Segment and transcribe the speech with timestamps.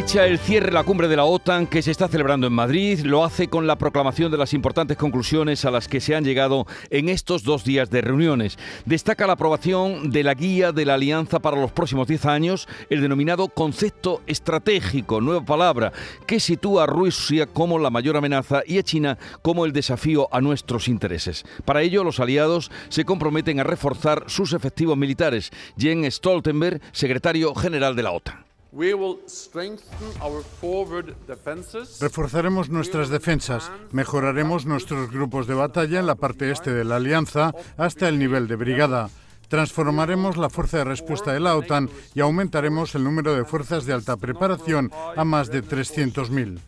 [0.00, 3.00] Echa el cierre la cumbre de la OTAN que se está celebrando en Madrid.
[3.00, 6.66] Lo hace con la proclamación de las importantes conclusiones a las que se han llegado
[6.88, 8.58] en estos dos días de reuniones.
[8.86, 13.02] Destaca la aprobación de la guía de la Alianza para los próximos 10 años, el
[13.02, 15.92] denominado concepto estratégico, nueva palabra,
[16.26, 20.40] que sitúa a Rusia como la mayor amenaza y a China como el desafío a
[20.40, 21.44] nuestros intereses.
[21.66, 25.50] Para ello, los aliados se comprometen a reforzar sus efectivos militares.
[25.76, 28.49] Jens Stoltenberg, secretario general de la OTAN.
[32.00, 37.52] Reforzaremos nuestras defensas, mejoraremos nuestros grupos de batalla en la parte este de la alianza
[37.76, 39.10] hasta el nivel de brigada.
[39.48, 43.92] Transformaremos la fuerza de respuesta de la OTAN y aumentaremos el número de fuerzas de
[43.92, 46.60] alta preparación a más de 300.000.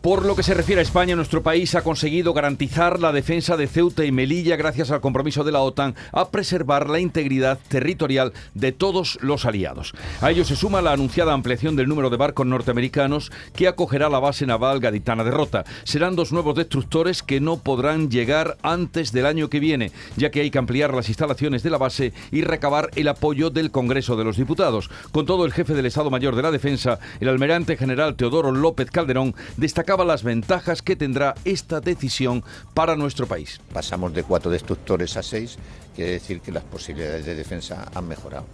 [0.00, 3.66] Por lo que se refiere a España, nuestro país ha conseguido garantizar la defensa de
[3.66, 8.72] Ceuta y Melilla gracias al compromiso de la OTAN a preservar la integridad territorial de
[8.72, 9.92] todos los aliados.
[10.20, 14.20] A ello se suma la anunciada ampliación del número de barcos norteamericanos que acogerá la
[14.20, 15.64] base naval gaditana de Rota.
[15.84, 20.40] Serán dos nuevos destructores que no podrán llegar antes del año que viene, ya que
[20.40, 24.24] hay que ampliar las instalaciones de la base y recabar el apoyo del Congreso de
[24.24, 24.88] los Diputados.
[25.10, 28.90] Con todo, el jefe del Estado Mayor de la Defensa, el almirante general Teodoro López
[28.90, 33.60] Calderón destacaba las ventajas que tendrá esta decisión para nuestro país.
[33.72, 35.58] Pasamos de cuatro destructores a seis,
[35.94, 38.46] quiere decir que las posibilidades de defensa han mejorado.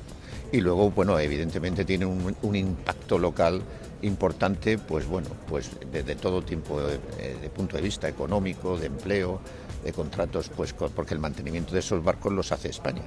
[0.50, 3.60] Y luego, bueno, evidentemente tiene un, impacto local
[4.00, 6.98] importante, pues bueno, pues desde todo tipo de,
[7.40, 9.40] de punto de vista económico, de empleo,
[9.84, 13.02] de contratos, pues porque el mantenimiento de esos barcos los hace España.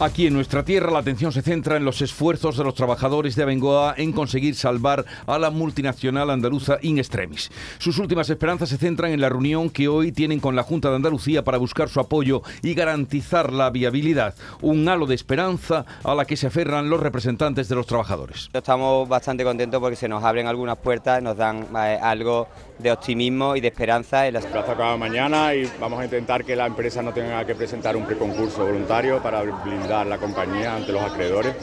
[0.00, 3.42] Aquí en nuestra tierra la atención se centra en los esfuerzos de los trabajadores de
[3.42, 7.50] Abengoa en conseguir salvar a la multinacional andaluza In Extremis.
[7.78, 10.96] Sus últimas esperanzas se centran en la reunión que hoy tienen con la Junta de
[10.96, 16.24] Andalucía para buscar su apoyo y garantizar la viabilidad, un halo de esperanza a la
[16.24, 18.48] que se aferran los representantes de los trabajadores.
[18.52, 23.54] Estamos bastante contentos porque se nos abren algunas puertas, nos dan eh, algo de optimismo
[23.54, 24.26] y de esperanza.
[24.26, 24.46] En las...
[24.46, 28.04] plaza acaba mañana y vamos a intentar que la empresa no tenga que presentar un
[28.04, 31.54] preconcurso voluntario para blindar la compañía ante los acreedores.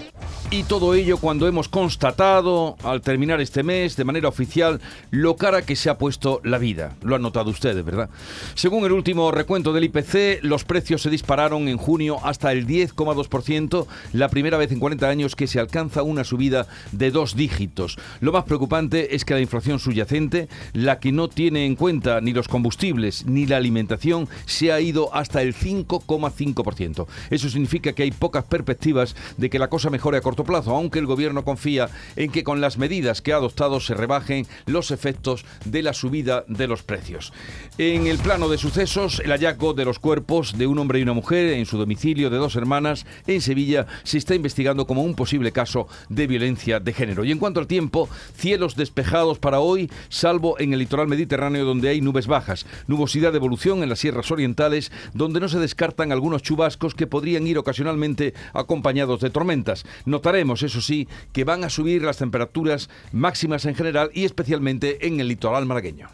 [0.49, 4.79] Y todo ello cuando hemos constatado, al terminar este mes, de manera oficial,
[5.11, 6.95] lo cara que se ha puesto la vida.
[7.01, 8.09] Lo han notado ustedes, ¿verdad?
[8.55, 13.87] Según el último recuento del IPC, los precios se dispararon en junio hasta el 10,2%,
[14.13, 17.97] la primera vez en 40 años que se alcanza una subida de dos dígitos.
[18.21, 22.31] Lo más preocupante es que la inflación subyacente, la que no tiene en cuenta ni
[22.31, 24.06] los combustibles ni la alimentación,
[24.45, 27.07] se ha ido hasta el 5,5%.
[27.29, 30.99] Eso significa que hay pocas perspectivas de que la cosa mejore a corto plazo, aunque
[30.99, 35.45] el gobierno confía en que con las medidas que ha adoptado se rebajen los efectos
[35.65, 37.33] de la subida de los precios.
[37.77, 41.13] En el plano de sucesos, el hallazgo de los cuerpos de un hombre y una
[41.13, 45.51] mujer en su domicilio de dos hermanas en Sevilla se está investigando como un posible
[45.51, 47.23] caso de violencia de género.
[47.23, 51.89] Y en cuanto al tiempo, cielos despejados para hoy, salvo en el litoral mediterráneo donde
[51.89, 56.43] hay nubes bajas, nubosidad de evolución en las sierras orientales donde no se descartan algunos
[56.43, 59.85] chubascos que podrían ir ocasionalmente acompañados de tormentas.
[60.05, 65.19] Notaremos, eso sí, que van a subir las temperaturas máximas en general y especialmente en
[65.19, 66.09] el litoral malagueño.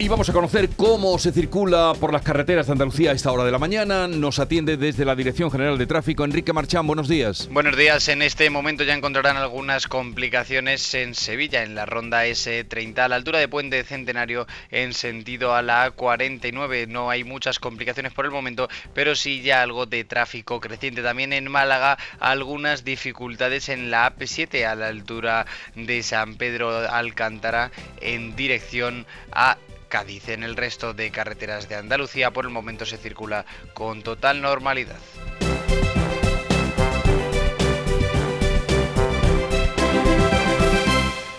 [0.00, 3.42] Y vamos a conocer cómo se circula por las carreteras de Andalucía a esta hora
[3.42, 4.06] de la mañana.
[4.06, 6.86] Nos atiende desde la Dirección General de Tráfico Enrique Marchán.
[6.86, 7.48] Buenos días.
[7.50, 8.06] Buenos días.
[8.06, 13.16] En este momento ya encontrarán algunas complicaciones en Sevilla, en la ronda S30, a la
[13.16, 16.86] altura de Puente Centenario, en sentido a la A49.
[16.86, 21.02] No hay muchas complicaciones por el momento, pero sí ya algo de tráfico creciente.
[21.02, 27.72] También en Málaga, algunas dificultades en la AP7, a la altura de San Pedro Alcántara,
[28.00, 29.58] en dirección a
[29.88, 30.28] Cádiz.
[30.28, 33.44] En el resto de carreteras de Andalucía por el momento se circula
[33.74, 34.98] con total normalidad.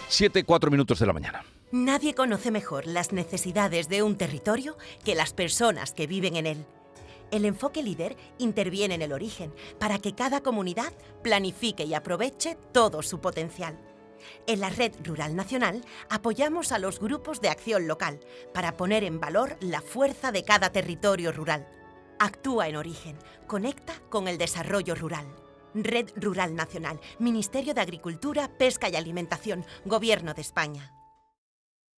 [0.08, 1.46] Siete, cuatro minutos de la mañana.
[1.72, 4.76] Nadie conoce mejor las necesidades de un territorio
[5.06, 6.66] que las personas que viven en él.
[7.32, 10.92] El enfoque líder interviene en el origen para que cada comunidad
[11.24, 13.78] planifique y aproveche todo su potencial.
[14.48, 18.20] En la Red Rural Nacional apoyamos a los grupos de acción local
[18.54, 21.68] para poner en valor la fuerza de cada territorio rural.
[22.20, 23.18] Actúa en origen,
[23.48, 25.26] conecta con el desarrollo rural.
[25.74, 30.99] Red Rural Nacional, Ministerio de Agricultura, Pesca y Alimentación, Gobierno de España.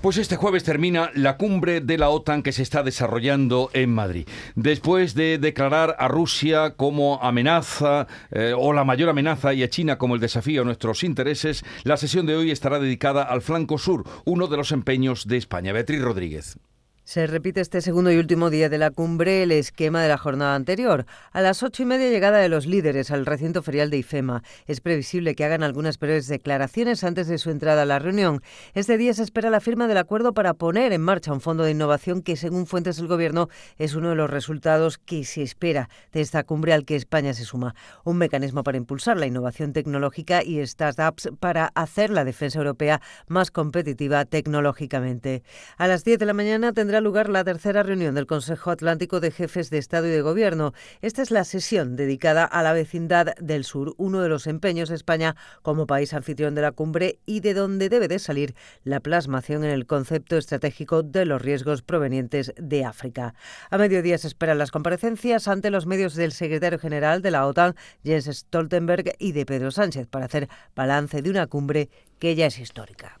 [0.00, 4.26] Pues este jueves termina la cumbre de la OTAN que se está desarrollando en Madrid.
[4.54, 9.98] Después de declarar a Rusia como amenaza eh, o la mayor amenaza y a China
[9.98, 14.04] como el desafío a nuestros intereses, la sesión de hoy estará dedicada al flanco sur,
[14.24, 15.74] uno de los empeños de España.
[15.74, 16.56] Beatriz Rodríguez.
[17.10, 20.54] Se repite este segundo y último día de la cumbre el esquema de la jornada
[20.54, 21.06] anterior.
[21.32, 24.44] A las ocho y media llegada de los líderes al recinto ferial de IFEMA.
[24.68, 28.42] Es previsible que hagan algunas breves declaraciones antes de su entrada a la reunión.
[28.74, 31.72] Este día se espera la firma del acuerdo para poner en marcha un fondo de
[31.72, 36.20] innovación que, según fuentes del Gobierno, es uno de los resultados que se espera de
[36.20, 37.74] esta cumbre al que España se suma.
[38.04, 43.50] Un mecanismo para impulsar la innovación tecnológica y startups para hacer la defensa europea más
[43.50, 45.42] competitiva tecnológicamente.
[45.76, 49.30] A las diez de la mañana tendrá lugar la tercera reunión del Consejo Atlántico de
[49.30, 50.72] Jefes de Estado y de Gobierno.
[51.00, 54.94] Esta es la sesión dedicada a la vecindad del sur, uno de los empeños de
[54.94, 58.54] España como país anfitrión de la cumbre y de donde debe de salir
[58.84, 63.34] la plasmación en el concepto estratégico de los riesgos provenientes de África.
[63.70, 67.74] A mediodía se esperan las comparecencias ante los medios del secretario general de la OTAN,
[68.04, 72.58] Jens Stoltenberg, y de Pedro Sánchez para hacer balance de una cumbre que ya es
[72.58, 73.19] histórica.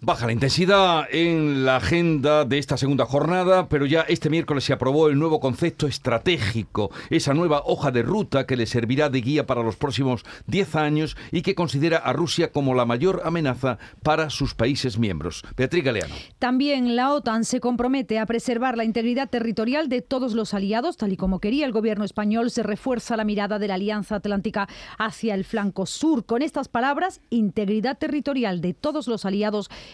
[0.00, 4.72] Baja la intensidad en la agenda de esta segunda jornada, pero ya este miércoles se
[4.72, 9.46] aprobó el nuevo concepto estratégico, esa nueva hoja de ruta que le servirá de guía
[9.46, 14.30] para los próximos 10 años y que considera a Rusia como la mayor amenaza para
[14.30, 15.42] sus países miembros.
[15.56, 16.14] Beatriz Galeano.
[16.38, 21.12] También la OTAN se compromete a preservar la integridad territorial de todos los aliados, tal
[21.12, 24.68] y como quería el gobierno español, se refuerza la mirada de la Alianza Atlántica
[24.98, 26.24] hacia el flanco sur.
[26.24, 29.47] Con estas palabras, integridad territorial de todos los aliados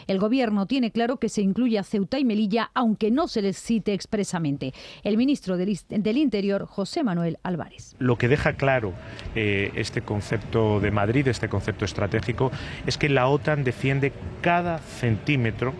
[0.06, 3.56] el Gobierno tiene claro que se incluye a Ceuta y Melilla, aunque no se les
[3.58, 4.72] cite expresamente.
[5.02, 7.96] El ministro del, Interior, José Manuel Álvarez.
[7.98, 8.92] Lo que deja claro
[9.34, 12.50] eh, este concepto de Madrid, este concepto estratégico,
[12.86, 15.74] es que la OTAN defiende cada centímetro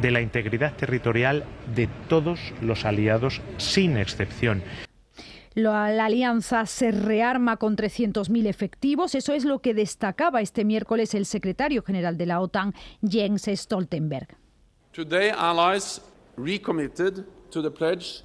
[0.00, 1.44] de la integridad territorial
[1.74, 4.62] de todos los aliados sin excepción.
[5.58, 9.14] La, alianza se rearma con 300.000 efectivos.
[9.14, 14.36] Eso es lo que destacaba este miércoles el secretario general de la OTAN, Jens Stoltenberg.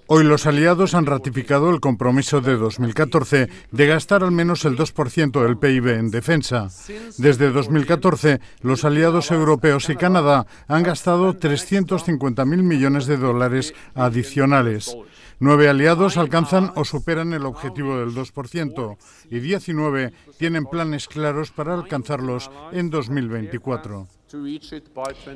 [0.08, 5.42] Hoy los aliados han ratificado el compromiso de 2014 de gastar al menos el 2%
[5.42, 6.68] del PIB en defensa.
[7.18, 14.96] Desde 2014, los aliados europeos y Canadá han gastado 350.000 millones de dólares adicionales.
[15.40, 18.98] Nueve aliados alcanzan o superan el objetivo del 2%
[19.30, 24.08] y 19 tienen planes claros para alcanzarlos en 2024.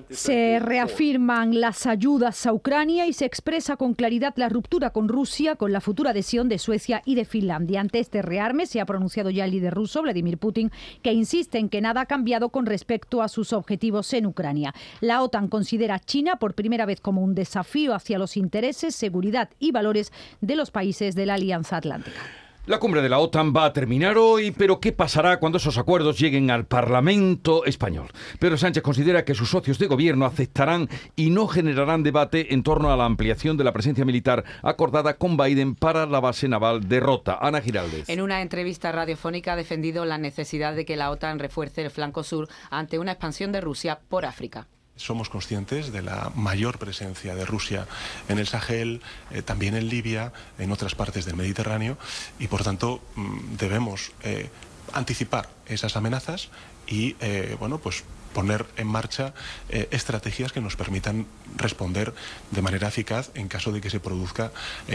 [0.10, 5.56] Se reafirman las ayudas a Ucrania y se expresa con claridad la ruptura con Rusia
[5.56, 7.82] con la futura adhesión de Suecia y de Finlandia.
[7.82, 10.72] Ante este rearme se ha pronunciado ya el líder ruso, Vladimir Putin,
[11.02, 14.74] que insiste en que nada ha cambiado con respecto a sus objetivos en Ucrania.
[15.02, 19.50] La OTAN considera a China por primera vez como un desafío hacia los intereses, seguridad
[19.60, 20.12] y valores
[20.42, 22.47] de los países de la Alianza Atlántica.
[22.68, 26.20] La cumbre de la OTAN va a terminar hoy, pero ¿qué pasará cuando esos acuerdos
[26.20, 28.10] lleguen al Parlamento español?
[28.40, 32.92] Pedro Sánchez considera que sus socios de gobierno aceptarán y no generarán debate en torno
[32.92, 37.00] a la ampliación de la presencia militar acordada con Biden para la base naval de
[37.00, 37.38] Rota.
[37.40, 38.10] Ana Giraldez.
[38.10, 42.24] En una entrevista radiofónica ha defendido la necesidad de que la OTAN refuerce el flanco
[42.24, 44.68] sur ante una expansión de Rusia por África.
[44.98, 47.88] Somos conscientes de la mayor presencia de Rusia
[48.28, 49.02] en el Sahel,
[49.32, 51.98] eh, también en Libia, en otras partes del Mediterráneo,
[52.40, 54.50] y por tanto mm, debemos eh,
[54.94, 56.50] anticipar esas amenazas
[56.88, 59.34] y eh, bueno, pues poner en marcha
[59.70, 61.26] estrategias que nos permitan
[61.56, 62.14] responder
[62.52, 64.52] de manera eficaz en caso de que se produzca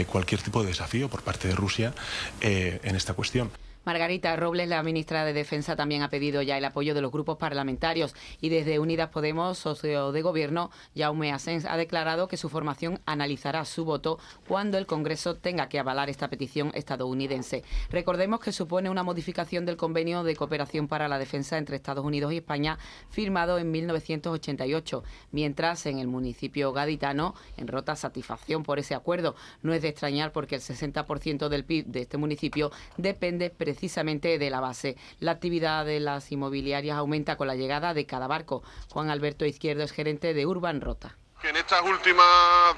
[0.07, 1.93] cualquier tipo de desafío por parte de Rusia
[2.39, 3.51] en esta cuestión.
[3.85, 7.37] Margarita Robles, la ministra de Defensa, también ha pedido ya el apoyo de los grupos
[7.37, 13.01] parlamentarios y desde Unidas Podemos, socio de gobierno, Jaume Asens, ha declarado que su formación
[13.05, 17.63] analizará su voto cuando el Congreso tenga que avalar esta petición estadounidense.
[17.89, 22.31] Recordemos que supone una modificación del convenio de cooperación para la defensa entre Estados Unidos
[22.31, 28.95] y España firmado en 1988, mientras en el municipio gaditano en rota satisfacción por ese
[28.95, 29.35] acuerdo.
[29.61, 34.37] No es de extrañar porque el 60% del PIB de este municipio depende precisamente precisamente
[34.37, 34.95] de la base.
[35.19, 38.61] La actividad de las inmobiliarias aumenta con la llegada de cada barco.
[38.91, 41.15] Juan Alberto Izquierdo es gerente de Urban Rota.
[41.43, 42.25] En estas últimas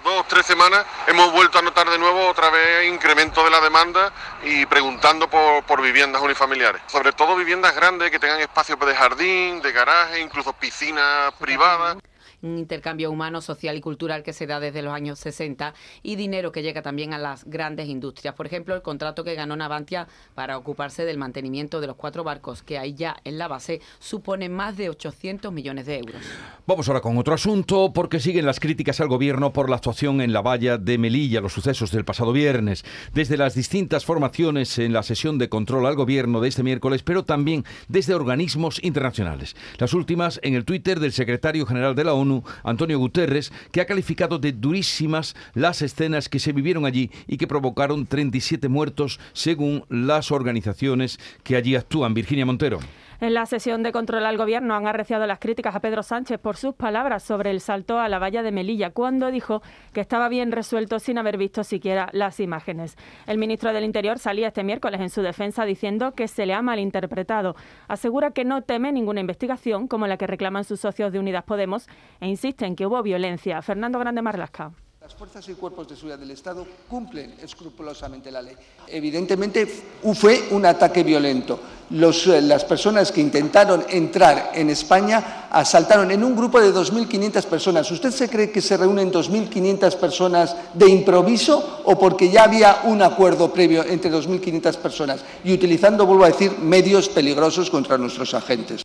[0.04, 4.12] dos, tres semanas hemos vuelto a notar de nuevo otra vez incremento de la demanda
[4.44, 6.82] y preguntando por, por viviendas unifamiliares.
[6.88, 11.98] Sobre todo viviendas grandes que tengan espacios de jardín, de garaje, incluso piscinas privadas
[12.46, 15.74] un intercambio humano, social y cultural que se da desde los años 60
[16.04, 18.36] y dinero que llega también a las grandes industrias.
[18.36, 22.62] Por ejemplo, el contrato que ganó Navantia para ocuparse del mantenimiento de los cuatro barcos
[22.62, 26.22] que hay ya en la base supone más de 800 millones de euros.
[26.68, 30.34] Vamos ahora con otro asunto porque siguen las críticas al gobierno por la actuación en
[30.34, 32.86] la valla de Melilla, los sucesos del pasado viernes.
[33.14, 37.24] Desde las distintas formaciones en la sesión de control al gobierno de este miércoles, pero
[37.24, 39.56] también desde organismos internacionales.
[39.78, 43.86] Las últimas en el Twitter del secretario general de la ONU, Antonio Guterres, que ha
[43.86, 49.86] calificado de durísimas las escenas que se vivieron allí y que provocaron 37 muertos según
[49.90, 52.14] las organizaciones que allí actúan.
[52.14, 52.80] Virginia Montero.
[53.22, 56.58] En la sesión de control al gobierno han arreciado las críticas a Pedro Sánchez por
[56.58, 59.62] sus palabras sobre el salto a la valla de Melilla, cuando dijo
[59.94, 62.98] que estaba bien resuelto sin haber visto siquiera las imágenes.
[63.26, 66.62] El ministro del Interior salía este miércoles en su defensa diciendo que se le ha
[66.62, 67.56] malinterpretado.
[67.88, 71.88] Asegura que no teme ninguna investigación como la que reclaman sus socios de Unidas Podemos
[72.20, 73.62] e insiste en que hubo violencia.
[73.62, 74.72] Fernando Grande Marlasca.
[75.06, 78.56] Las fuerzas y cuerpos de seguridad del Estado cumplen escrupulosamente la ley.
[78.88, 79.68] Evidentemente
[80.16, 81.60] fue un ataque violento.
[81.92, 87.92] Eh, las personas que intentaron entrar en España asaltaron en un grupo de 2.500 personas.
[87.92, 93.04] ¿Usted se cree que se reúnen 2.500 personas de improviso o porque ya había un
[93.04, 98.85] acuerdo previo entre 2.500 personas y utilizando, vuelvo a decir, medios peligrosos contra nuestros agentes?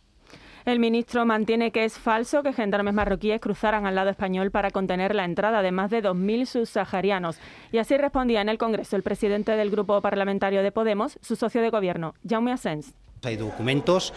[0.65, 5.15] El ministro mantiene que es falso que gendarmes marroquíes cruzaran al lado español para contener
[5.15, 7.37] la entrada de más de 2.000 subsaharianos.
[7.71, 11.61] Y así respondía en el Congreso el presidente del grupo parlamentario de Podemos, su socio
[11.61, 12.93] de gobierno, Jaume Asens.
[13.23, 14.13] Hay documentos,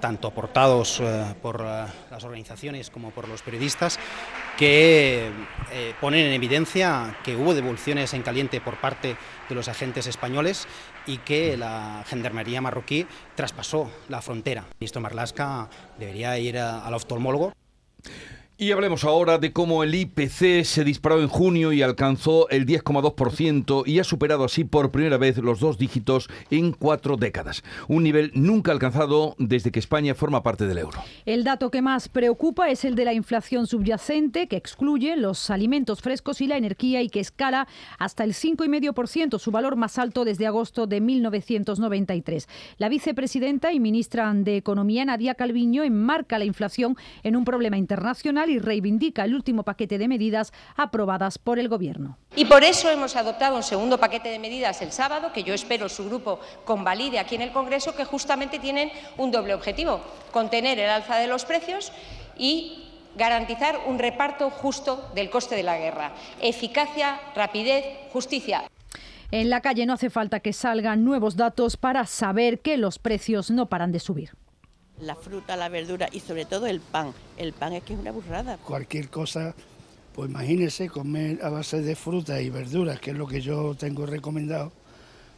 [0.00, 3.98] tanto aportados eh, por eh, las organizaciones como por los periodistas,
[4.56, 5.30] que
[5.70, 9.16] eh, ponen en evidencia que hubo devoluciones en caliente por parte
[9.50, 10.66] de los agentes españoles
[11.06, 14.62] y que la gendarmería marroquí traspasó la frontera.
[14.62, 17.52] El ministro Marlasca debería ir al oftalmólogo.
[18.58, 23.82] Y hablemos ahora de cómo el IPC se disparó en junio y alcanzó el 10,2%
[23.84, 27.62] y ha superado así por primera vez los dos dígitos en cuatro décadas.
[27.86, 31.00] Un nivel nunca alcanzado desde que España forma parte del euro.
[31.26, 36.00] El dato que más preocupa es el de la inflación subyacente, que excluye los alimentos
[36.00, 40.46] frescos y la energía y que escala hasta el 5,5%, su valor más alto desde
[40.46, 42.48] agosto de 1993.
[42.78, 48.45] La vicepresidenta y ministra de Economía, Nadia Calviño, enmarca la inflación en un problema internacional
[48.48, 52.18] y reivindica el último paquete de medidas aprobadas por el Gobierno.
[52.34, 55.88] Y por eso hemos adoptado un segundo paquete de medidas el sábado, que yo espero
[55.88, 60.00] su grupo convalide aquí en el Congreso, que justamente tienen un doble objetivo,
[60.32, 61.92] contener el alza de los precios
[62.36, 62.84] y
[63.16, 66.12] garantizar un reparto justo del coste de la guerra.
[66.40, 68.64] Eficacia, rapidez, justicia.
[69.30, 73.50] En la calle no hace falta que salgan nuevos datos para saber que los precios
[73.50, 74.30] no paran de subir
[75.00, 77.12] la fruta, la verdura y sobre todo el pan.
[77.36, 78.56] El pan es que es una burrada.
[78.58, 79.54] Cualquier cosa,
[80.14, 84.06] pues imagínese comer a base de fruta y verduras, que es lo que yo tengo
[84.06, 84.72] recomendado,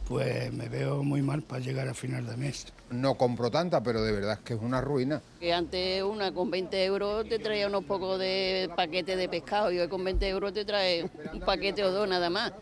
[0.07, 2.67] pues me veo muy mal para llegar a final de mes.
[2.89, 5.21] No compro tanta, pero de verdad es que es una ruina.
[5.39, 9.79] Que antes una con 20 euros te traía unos pocos de paquete de pescado y
[9.79, 12.53] hoy con 20 euros te trae un paquete o dos nada más.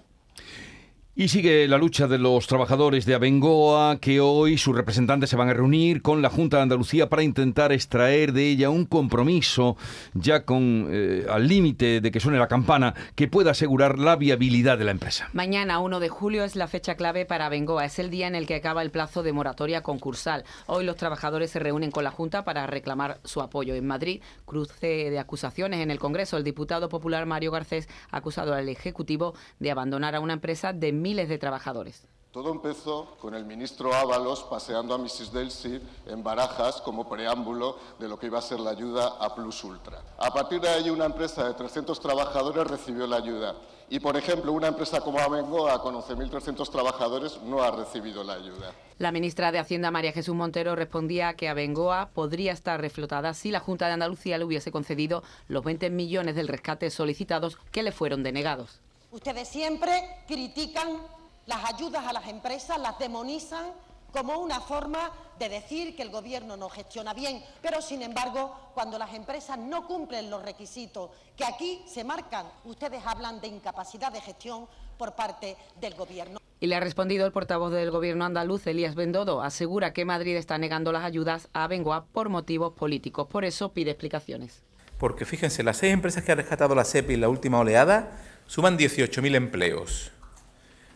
[1.19, 5.49] Y sigue la lucha de los trabajadores de Abengoa, que hoy sus representantes se van
[5.49, 9.77] a reunir con la Junta de Andalucía para intentar extraer de ella un compromiso,
[10.13, 14.77] ya con eh, al límite de que suene la campana, que pueda asegurar la viabilidad
[14.77, 15.27] de la empresa.
[15.33, 17.85] Mañana, 1 de julio, es la fecha clave para Abengoa.
[17.85, 20.43] Es el día en el que acaba el plazo de moratoria concursal.
[20.67, 23.73] Hoy los trabajadores se reúnen con la Junta para reclamar su apoyo.
[23.73, 26.37] En Madrid, cruce de acusaciones en el Congreso.
[26.37, 31.06] El diputado popular Mario Garcés ha acusado al Ejecutivo de abandonar a una empresa de
[31.07, 32.05] miles de trabajadores.
[32.33, 35.31] Todo empezó con el ministro Ábalos paseando a Mrs.
[35.31, 39.63] Delcy en Barajas como preámbulo de lo que iba a ser la ayuda a Plus
[39.63, 40.01] Ultra.
[40.17, 43.55] A partir de ahí, una empresa de 300 trabajadores recibió la ayuda.
[43.89, 48.73] Y, por ejemplo, una empresa como Abengoa, con 11.300 trabajadores, no ha recibido la ayuda.
[48.97, 53.61] La ministra de Hacienda, María Jesús Montero, respondía que Abengoa podría estar reflotada si la
[53.61, 58.23] Junta de Andalucía le hubiese concedido los 20 millones del rescate solicitados que le fueron
[58.23, 58.81] denegados.
[59.11, 59.91] Ustedes siempre
[60.27, 61.01] critican
[61.45, 63.65] las ayudas a las empresas, las demonizan
[64.11, 68.97] como una forma de decir que el Gobierno no gestiona bien, pero sin embargo, cuando
[68.97, 74.19] las empresas no cumplen los requisitos que aquí se marcan, ustedes hablan de incapacidad de
[74.19, 76.39] gestión por parte del Gobierno.
[76.59, 79.41] Y le ha respondido el portavoz del Gobierno andaluz, Elías Bendodo.
[79.41, 83.27] Asegura que Madrid está negando las ayudas a Bengoa por motivos políticos.
[83.27, 84.63] Por eso pide explicaciones.
[84.97, 88.77] porque fíjense, las seis empresas que ha rescatado la SEPI en la última oleada suman
[88.77, 90.11] 18.000 empleos.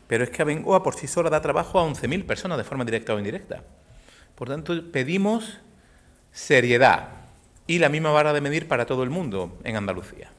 [0.07, 3.13] Pero es que Abengoa por sí sola da trabajo a 11.000 personas de forma directa
[3.13, 3.63] o indirecta.
[4.35, 5.59] Por tanto, pedimos
[6.31, 7.09] seriedad
[7.67, 10.31] y la misma vara de medir para todo el mundo en Andalucía.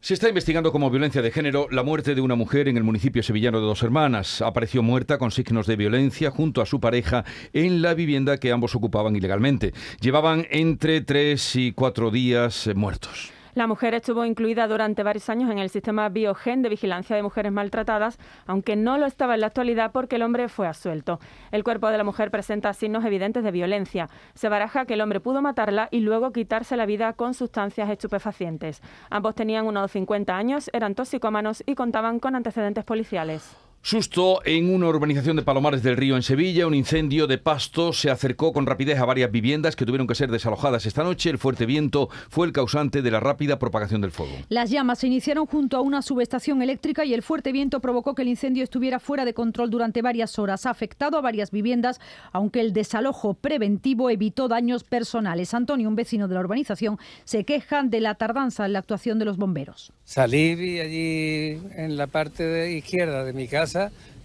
[0.00, 3.22] Se está investigando como violencia de género la muerte de una mujer en el municipio
[3.22, 4.40] sevillano de Dos Hermanas.
[4.40, 8.76] Apareció muerta con signos de violencia junto a su pareja en la vivienda que ambos
[8.76, 9.72] ocupaban ilegalmente.
[10.00, 13.32] Llevaban entre tres y cuatro días eh, muertos.
[13.56, 17.50] La mujer estuvo incluida durante varios años en el sistema Biogen de vigilancia de mujeres
[17.50, 21.20] maltratadas, aunque no lo estaba en la actualidad porque el hombre fue absuelto.
[21.52, 24.10] El cuerpo de la mujer presenta signos evidentes de violencia.
[24.34, 28.82] Se baraja que el hombre pudo matarla y luego quitarse la vida con sustancias estupefacientes.
[29.08, 33.65] Ambos tenían unos 50 años, eran toxicómanos y contaban con antecedentes policiales.
[33.86, 36.66] Susto en una urbanización de Palomares del Río en Sevilla.
[36.66, 40.28] Un incendio de pasto se acercó con rapidez a varias viviendas que tuvieron que ser
[40.28, 41.30] desalojadas esta noche.
[41.30, 44.32] El fuerte viento fue el causante de la rápida propagación del fuego.
[44.48, 48.22] Las llamas se iniciaron junto a una subestación eléctrica y el fuerte viento provocó que
[48.22, 50.66] el incendio estuviera fuera de control durante varias horas.
[50.66, 52.00] Ha afectado a varias viviendas,
[52.32, 55.54] aunque el desalojo preventivo evitó daños personales.
[55.54, 59.26] Antonio, un vecino de la urbanización, se queja de la tardanza en la actuación de
[59.26, 59.92] los bomberos.
[60.02, 63.75] Salí allí en la parte de izquierda de mi casa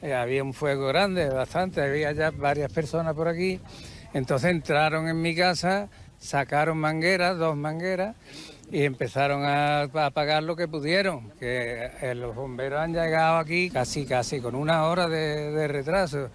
[0.01, 3.59] eh, había un fuego grande, bastante, había ya varias personas por aquí.
[4.13, 5.89] Entonces entraron en mi casa,
[6.19, 8.15] sacaron mangueras, dos mangueras,
[8.71, 11.31] y empezaron a, apagar lo que pudieron.
[11.39, 16.29] Que eh, los bomberos han llegado aquí casi, casi con una hora de retraso.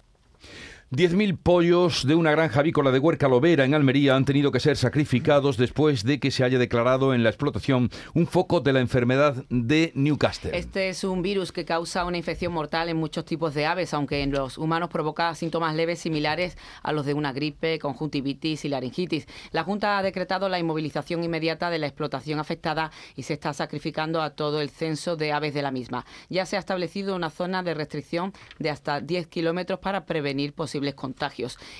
[0.92, 4.76] 10.000 pollos de una granja avícola de Huerca Lovera en Almería han tenido que ser
[4.76, 9.34] sacrificados después de que se haya declarado en la explotación un foco de la enfermedad
[9.50, 10.56] de Newcastle.
[10.56, 14.22] Este es un virus que causa una infección mortal en muchos tipos de aves, aunque
[14.22, 19.26] en los humanos provoca síntomas leves similares a los de una gripe, conjuntivitis y laringitis.
[19.50, 24.22] La Junta ha decretado la inmovilización inmediata de la explotación afectada y se está sacrificando
[24.22, 26.06] a todo el censo de aves de la misma.
[26.28, 30.75] Ya se ha establecido una zona de restricción de hasta 10 kilómetros para prevenir posibles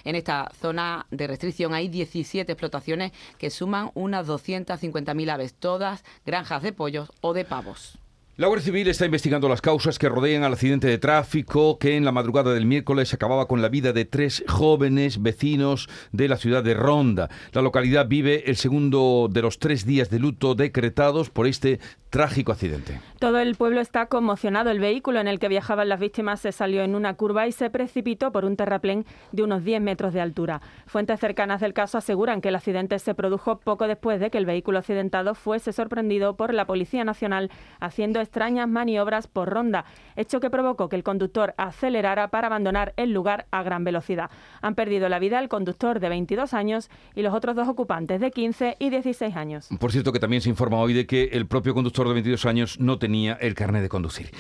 [0.05, 6.63] En esta zona de restricción hay 17 explotaciones que suman unas 250.000 aves, todas granjas
[6.63, 7.99] de pollos o de pavos.
[8.39, 12.05] La Guardia Civil está investigando las causas que rodean al accidente de tráfico que en
[12.05, 16.63] la madrugada del miércoles acababa con la vida de tres jóvenes vecinos de la ciudad
[16.63, 17.31] de Ronda.
[17.53, 22.53] La localidad vive el segundo de los tres días de luto decretados por este trágico
[22.53, 23.01] accidente.
[23.19, 24.71] Todo el pueblo está conmocionado.
[24.71, 27.69] El vehículo en el que viajaban las víctimas se salió en una curva y se
[27.69, 30.61] precipitó por un terraplén de unos 10 metros de altura.
[30.87, 34.47] Fuentes cercanas del caso aseguran que el accidente se produjo poco después de que el
[34.47, 39.85] vehículo accidentado fuese sorprendido por la Policía Nacional haciendo extrañas maniobras por ronda,
[40.17, 44.31] hecho que provocó que el conductor acelerara para abandonar el lugar a gran velocidad.
[44.63, 48.31] Han perdido la vida el conductor de 22 años y los otros dos ocupantes de
[48.31, 49.69] 15 y 16 años.
[49.79, 52.81] Por cierto que también se informa hoy de que el propio conductor de 22 años
[52.81, 54.31] no tenía el carnet de conducir.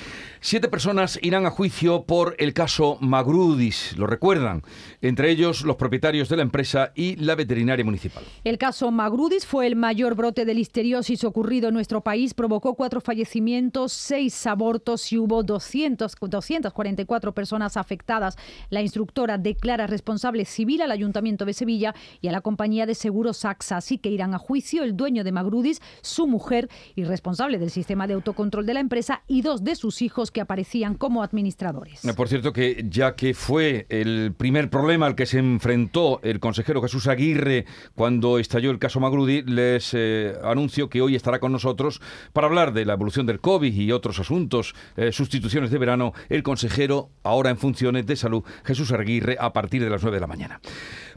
[0.40, 4.62] Siete personas irán a juicio por el caso Magrudis, lo recuerdan,
[5.00, 8.24] entre ellos los propietarios de la empresa y la veterinaria municipal.
[8.44, 13.00] El caso Magrudis fue el mayor brote de listeriosis ocurrido en nuestro país, provocó cuatro
[13.00, 18.36] fallecimientos, seis abortos y hubo 200, 244 personas afectadas.
[18.70, 23.44] La instructora declara responsable civil al Ayuntamiento de Sevilla y a la compañía de seguros
[23.44, 27.70] AXA, así que irán a juicio el dueño de Magrudis, su mujer y responsable del
[27.70, 32.04] sistema de autocontrol de la empresa y dos de sus hijos que aparecían como administradores.
[32.04, 36.40] Eh, por cierto que ya que fue el primer problema al que se enfrentó el
[36.40, 41.52] consejero Jesús Aguirre cuando estalló el caso Magrudi, les eh, anuncio que hoy estará con
[41.52, 42.00] nosotros
[42.32, 46.42] para hablar de la evolución del COVID y otros asuntos, eh, sustituciones de verano, el
[46.42, 50.26] consejero ahora en funciones de salud Jesús Aguirre a partir de las 9 de la
[50.26, 50.60] mañana.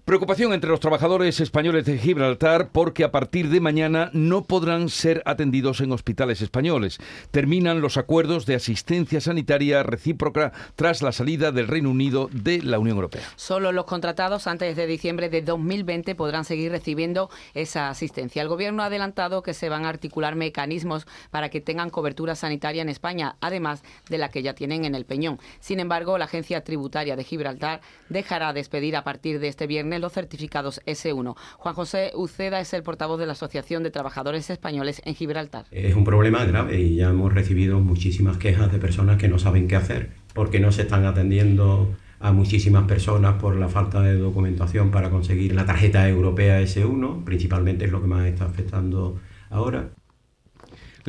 [0.09, 5.21] Preocupación entre los trabajadores españoles de Gibraltar porque a partir de mañana no podrán ser
[5.23, 6.97] atendidos en hospitales españoles.
[7.29, 12.79] Terminan los acuerdos de asistencia sanitaria recíproca tras la salida del Reino Unido de la
[12.79, 13.21] Unión Europea.
[13.35, 18.41] Solo los contratados antes de diciembre de 2020 podrán seguir recibiendo esa asistencia.
[18.41, 22.81] El Gobierno ha adelantado que se van a articular mecanismos para que tengan cobertura sanitaria
[22.81, 25.37] en España, además de la que ya tienen en el Peñón.
[25.59, 30.13] Sin embargo, la Agencia Tributaria de Gibraltar dejará despedir a partir de este viernes los
[30.13, 31.35] certificados S1.
[31.57, 35.65] Juan José Uceda es el portavoz de la Asociación de Trabajadores Españoles en Gibraltar.
[35.71, 39.67] Es un problema grave y ya hemos recibido muchísimas quejas de personas que no saben
[39.67, 44.91] qué hacer porque no se están atendiendo a muchísimas personas por la falta de documentación
[44.91, 49.89] para conseguir la tarjeta europea S1, principalmente es lo que más está afectando ahora.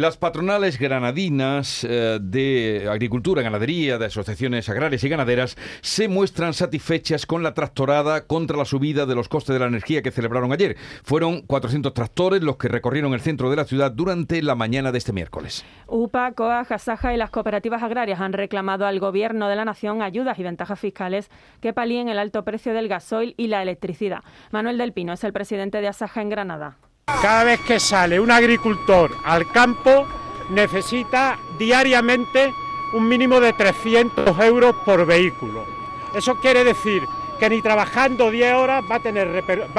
[0.01, 7.27] Las patronales granadinas eh, de agricultura, ganadería, de asociaciones agrarias y ganaderas se muestran satisfechas
[7.27, 10.79] con la tractorada contra la subida de los costes de la energía que celebraron ayer.
[11.05, 14.97] Fueron 400 tractores los que recorrieron el centro de la ciudad durante la mañana de
[14.97, 15.67] este miércoles.
[15.87, 20.39] UPA, COA, Jasaja y las cooperativas agrarias han reclamado al Gobierno de la Nación ayudas
[20.39, 21.29] y ventajas fiscales
[21.61, 24.21] que palíen el alto precio del gasoil y la electricidad.
[24.51, 26.79] Manuel del Pino es el presidente de Asaja en Granada.
[27.23, 30.07] Cada vez que sale un agricultor al campo
[30.51, 32.53] necesita diariamente
[32.93, 35.65] un mínimo de 300 euros por vehículo.
[36.15, 37.03] Eso quiere decir
[37.39, 38.97] que ni trabajando 10 horas va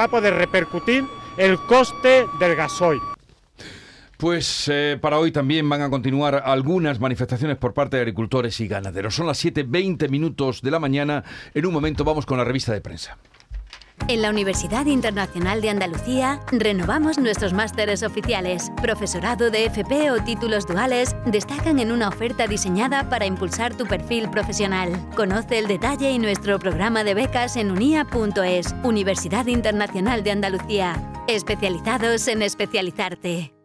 [0.04, 3.00] a, poder repercutir el coste del gasoil.
[4.16, 8.68] Pues eh, para hoy también van a continuar algunas manifestaciones por parte de agricultores y
[8.68, 9.16] ganaderos.
[9.16, 11.24] Son las 7.20 minutos de la mañana.
[11.54, 13.18] En un momento vamos con la revista de prensa.
[14.08, 18.70] En la Universidad Internacional de Andalucía renovamos nuestros másteres oficiales.
[18.82, 24.28] Profesorado de FP o títulos duales destacan en una oferta diseñada para impulsar tu perfil
[24.28, 24.90] profesional.
[25.14, 31.00] Conoce el detalle y nuestro programa de becas en unia.es, Universidad Internacional de Andalucía.
[31.28, 33.61] Especializados en especializarte.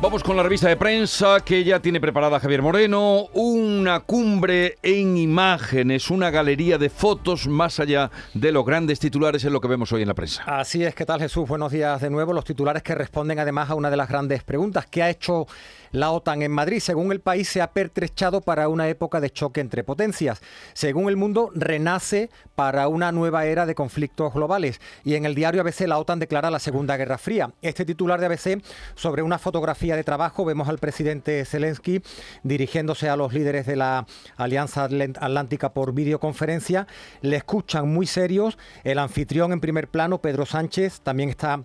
[0.00, 5.16] Vamos con la revista de prensa que ya tiene preparada Javier Moreno, una cumbre en
[5.16, 9.90] imágenes, una galería de fotos más allá de los grandes titulares es lo que vemos
[9.90, 10.44] hoy en la prensa.
[10.46, 11.48] Así es, ¿qué tal Jesús?
[11.48, 12.32] Buenos días de nuevo.
[12.32, 15.48] Los titulares que responden además a una de las grandes preguntas, ¿qué ha hecho
[15.90, 19.60] la OTAN en Madrid, según el país, se ha pertrechado para una época de choque
[19.60, 20.40] entre potencias.
[20.74, 24.80] Según el mundo, renace para una nueva era de conflictos globales.
[25.04, 27.52] Y en el diario ABC la OTAN declara la Segunda Guerra Fría.
[27.62, 28.62] Este titular de ABC
[28.94, 32.02] sobre una fotografía de trabajo vemos al presidente Zelensky
[32.42, 36.86] dirigiéndose a los líderes de la Alianza Atlántica por videoconferencia.
[37.20, 38.58] Le escuchan muy serios.
[38.84, 41.64] El anfitrión en primer plano, Pedro Sánchez, también está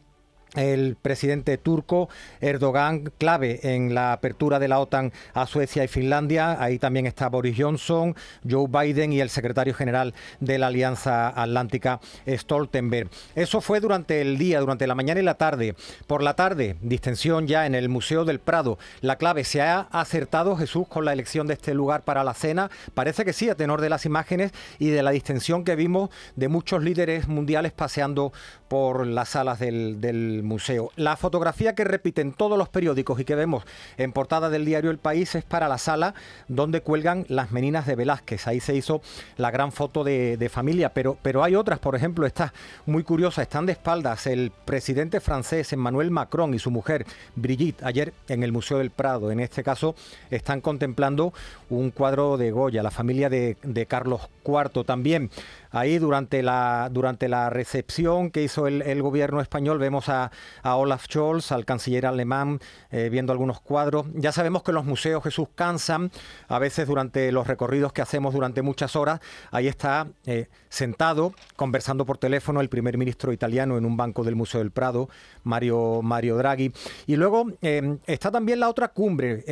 [0.55, 2.09] el presidente turco
[2.41, 6.61] Erdogan, clave en la apertura de la OTAN a Suecia y Finlandia.
[6.61, 8.15] Ahí también está Boris Johnson,
[8.49, 13.09] Joe Biden y el secretario general de la Alianza Atlántica, Stoltenberg.
[13.35, 15.75] Eso fue durante el día, durante la mañana y la tarde.
[16.07, 18.77] Por la tarde, distensión ya en el Museo del Prado.
[19.01, 22.69] La clave, ¿se ha acertado Jesús con la elección de este lugar para la cena?
[22.93, 26.47] Parece que sí, a tenor de las imágenes y de la distensión que vimos de
[26.47, 28.33] muchos líderes mundiales paseando
[28.73, 30.89] por las salas del, museo.
[30.95, 33.63] La fotografía que repiten todos los periódicos y que vemos
[33.97, 36.15] en portada del diario El País es para la sala
[36.47, 38.47] donde cuelgan las meninas de Velázquez.
[38.47, 39.03] Ahí se hizo
[39.38, 42.51] la gran foto de, familia, pero, pero hay otras, por ejemplo, está
[42.88, 47.05] muy curiosa, están de espaldas el presidente francés Emmanuel Macron y su mujer
[47.36, 49.29] Brigitte ayer en el Museo del Prado.
[49.29, 49.93] En este caso
[50.31, 51.31] están contemplando
[51.69, 55.29] un cuadro de Goya, la familia de Carlos IV también.
[55.73, 60.32] Ahí durante la, durante la recepción que hizo el, gobierno español vemos a,
[60.63, 62.60] Olaf Scholz, al canciller alemán,
[62.91, 64.06] eh, viendo algunos cuadros.
[64.13, 66.12] Ya sabemos que los museos Jesús cansan,
[66.47, 69.19] a veces durante los recorridos que hacemos durante muchas horas.
[69.52, 74.36] Ahí está eh, sentado, conversando por teléfono el primer ministro italiano en un banco del
[74.36, 75.10] Museo del Prado,
[75.43, 76.71] Mario, Mario Draghi.
[77.08, 79.43] Y luego eh, está también la otra cumbre,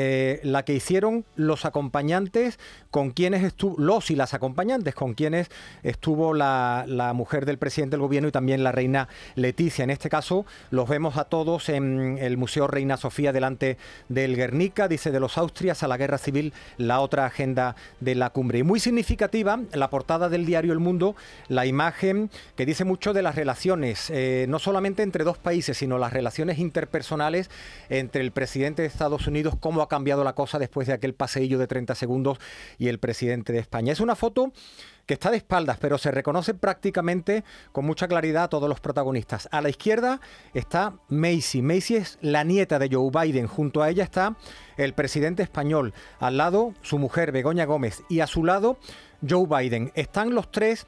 [0.43, 5.49] la que hicieron los acompañantes con quienes estuvo, los y las acompañantes con quienes
[5.83, 9.00] estuvo tuvo la, mujer del presidente del gobierno y también la reina
[9.35, 9.83] Leticia.
[9.83, 13.77] En este caso los vemos a todos en el Museo Reina Sofía delante
[14.09, 18.29] del Guernica, dice de los Austrias a la guerra civil, la otra agenda de la
[18.29, 18.59] cumbre.
[18.59, 21.15] Y muy significativa la portada del diario El Mundo,
[21.47, 25.97] la imagen que dice mucho de las relaciones, eh, no solamente entre dos países, sino
[25.97, 27.49] las relaciones interpersonales
[27.89, 31.57] entre el presidente de Estados Unidos, cómo ha cambiado la cosa después de aquel paseillo
[31.57, 32.39] de 30 segundos
[32.77, 33.93] y el presidente de España.
[33.93, 34.51] Es una foto
[35.13, 39.47] está de espaldas, pero se reconoce prácticamente con mucha claridad a todos los protagonistas.
[39.51, 40.19] A la izquierda
[40.53, 41.61] está Macy.
[41.61, 43.47] Macy es la nieta de Joe Biden.
[43.47, 44.35] Junto a ella está
[44.77, 45.93] el presidente español.
[46.19, 48.03] Al lado su mujer, Begoña Gómez.
[48.09, 48.77] Y a su lado
[49.27, 49.91] Joe Biden.
[49.95, 50.87] Están los tres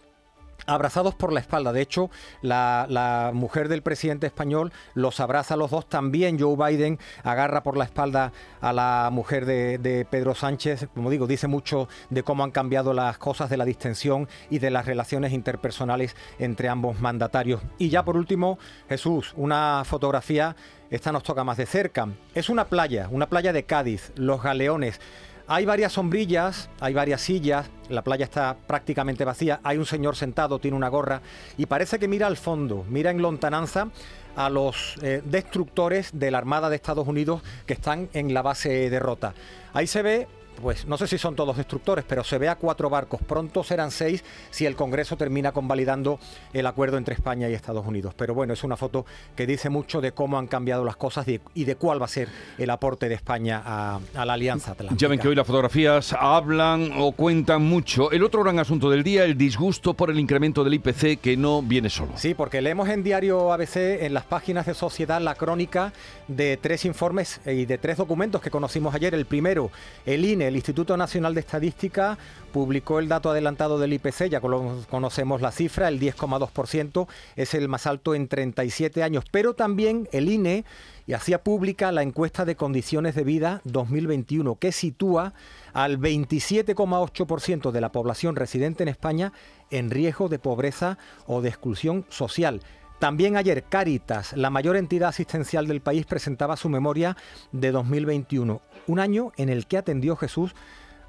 [0.65, 1.73] abrazados por la espalda.
[1.73, 2.09] De hecho,
[2.41, 5.87] la, mujer del presidente español los abraza a los dos.
[5.87, 10.87] También Joe Biden agarra por la espalda a la mujer de, Pedro Sánchez.
[10.93, 14.69] Como digo, dice mucho de cómo han cambiado las cosas de la distensión y de
[14.69, 17.61] las relaciones interpersonales entre ambos mandatarios.
[17.77, 18.57] Y ya por último,
[18.89, 20.55] Jesús, una fotografía,
[20.89, 22.07] esta nos toca más de cerca.
[22.35, 24.99] Es una playa, una playa de Cádiz, Los Galeones.
[25.47, 30.59] Hay varias sombrillas, hay varias sillas, la playa está prácticamente vacía, hay un señor sentado,
[30.59, 31.21] tiene una gorra
[31.57, 33.89] y parece que mira al fondo, mira en lontananza
[34.37, 38.89] a los eh, destructores de la Armada de Estados Unidos que están en la base
[38.89, 39.33] de Rota.
[39.73, 40.27] Ahí se ve
[40.61, 43.21] pues no sé si son todos destructores, pero se ve a cuatro barcos.
[43.21, 46.19] Pronto serán seis si el Congreso termina convalidando
[46.53, 48.13] el acuerdo entre España y Estados Unidos.
[48.15, 51.63] Pero bueno, es una foto que dice mucho de cómo han cambiado las cosas y
[51.63, 54.99] de cuál va a ser el aporte de España a, la Alianza Atlántica.
[54.99, 58.11] Ya ven que hoy las fotografías hablan o cuentan mucho.
[58.11, 61.61] El otro gran asunto del día, el disgusto por el incremento del IPC que no
[61.61, 62.13] viene solo.
[62.15, 65.93] Sí, porque leemos en diario ABC, en las páginas de Sociedad, la crónica
[66.27, 69.13] de tres informes y de tres documentos que conocimos ayer.
[69.13, 69.71] El primero,
[70.05, 72.17] el INE, el Instituto Nacional de Estadística,
[72.51, 77.87] publicó el dato adelantado del IPC, ya conocemos la cifra, el 10,2%, es el más
[77.87, 80.65] alto en 37 años, pero también el INE
[81.07, 85.33] y hacía pública la encuesta de condiciones de vida 2021, que sitúa
[85.73, 89.33] al 27,8% de la población residente en España
[89.69, 92.61] en riesgo de pobreza o de exclusión social.
[93.03, 97.17] También ayer Caritas, la mayor entidad asistencial del país, presentaba su memoria
[97.51, 100.55] de 2021, un año en el que atendió Jesús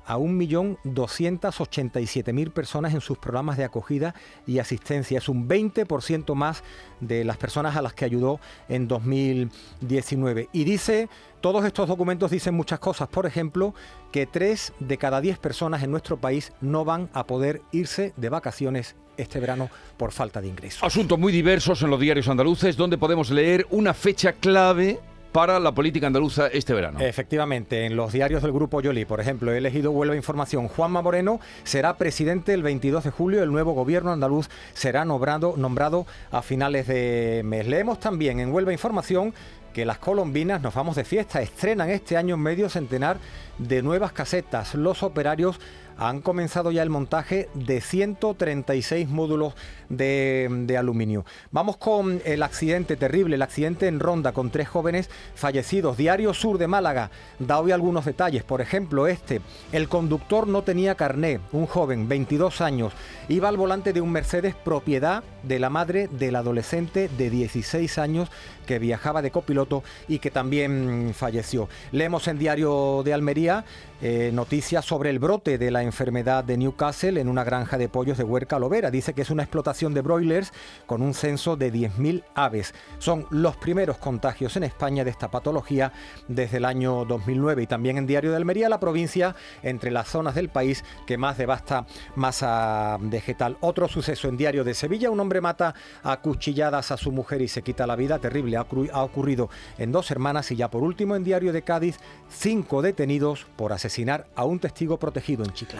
[0.04, 4.12] a 1.287.000 personas en sus programas de acogida
[4.44, 5.18] y asistencia.
[5.18, 6.64] Es un 20% más
[6.98, 10.48] de las personas a las que ayudó en 2019.
[10.52, 11.08] Y dice,
[11.40, 13.06] todos estos documentos dicen muchas cosas.
[13.06, 13.72] Por ejemplo,
[14.10, 18.30] que 3 de cada 10 personas en nuestro país no van a poder irse de
[18.30, 20.82] vacaciones este verano por falta de ingresos.
[20.82, 25.00] Asuntos muy diversos en los diarios andaluces donde podemos leer una fecha clave
[25.34, 27.00] para la política andaluza este verano.
[27.00, 30.68] Efectivamente, en los diarios del Grupo Yoli, por ejemplo, he elegido Huelva Información.
[30.68, 33.42] Juanma Moreno será presidente el 22 de julio.
[33.42, 37.66] El nuevo gobierno andaluz será nombrado, nombrado a finales de mes.
[37.66, 39.34] Leemos también en Huelva Información
[39.72, 41.42] que las colombinas nos vamos de fiesta.
[41.42, 43.18] Estrenan este año medio centenar
[43.58, 44.76] de nuevas casetas.
[44.76, 45.58] Los operarios
[45.96, 49.54] han comenzado ya el montaje de 136 módulos
[49.88, 51.24] de, aluminio.
[51.50, 55.96] Vamos con el accidente terrible, el accidente en Ronda con tres jóvenes fallecidos.
[55.96, 58.42] Diario Sur de Málaga da hoy algunos detalles.
[58.42, 59.40] Por ejemplo, este,
[59.72, 62.92] el conductor no tenía carné, un joven, 22 años,
[63.28, 68.30] iba al volante de un Mercedes propiedad de la madre del adolescente de 16 años
[68.66, 71.68] que viajaba de copiloto y que también falleció.
[71.92, 73.64] Leemos en Diario de Almería
[74.02, 78.18] eh, noticias sobre el brote de la enfermedad de Newcastle en una granja de pollos
[78.18, 78.90] de Huerca Lovera.
[78.90, 80.52] Dice que es una explotación de broilers
[80.86, 82.74] con un censo de 10.000 aves.
[82.98, 85.92] Son los primeros contagios en España de esta patología
[86.28, 90.34] desde el año 2009 y también en Diario de Almería, la provincia entre las zonas
[90.34, 93.56] del país que más devasta masa vegetal.
[93.60, 97.48] Otro suceso en Diario de Sevilla, un hombre mata a cuchilladas a su mujer y
[97.48, 98.18] se quita la vida.
[98.18, 98.62] Terrible, ha,
[99.02, 103.72] ocurrido en dos hermanas y ya por último en Diario de Cádiz, cinco detenidos por
[103.72, 105.73] asesinar a un testigo protegido en Chiclana.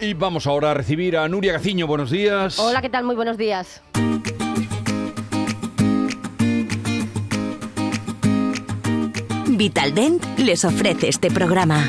[0.00, 1.86] Y vamos ahora a recibir a Nuria Gaciño.
[1.86, 2.58] Buenos días.
[2.58, 3.04] Hola, ¿qué tal?
[3.04, 3.82] Muy buenos días.
[9.48, 11.84] Vitaldent les ofrece este programa.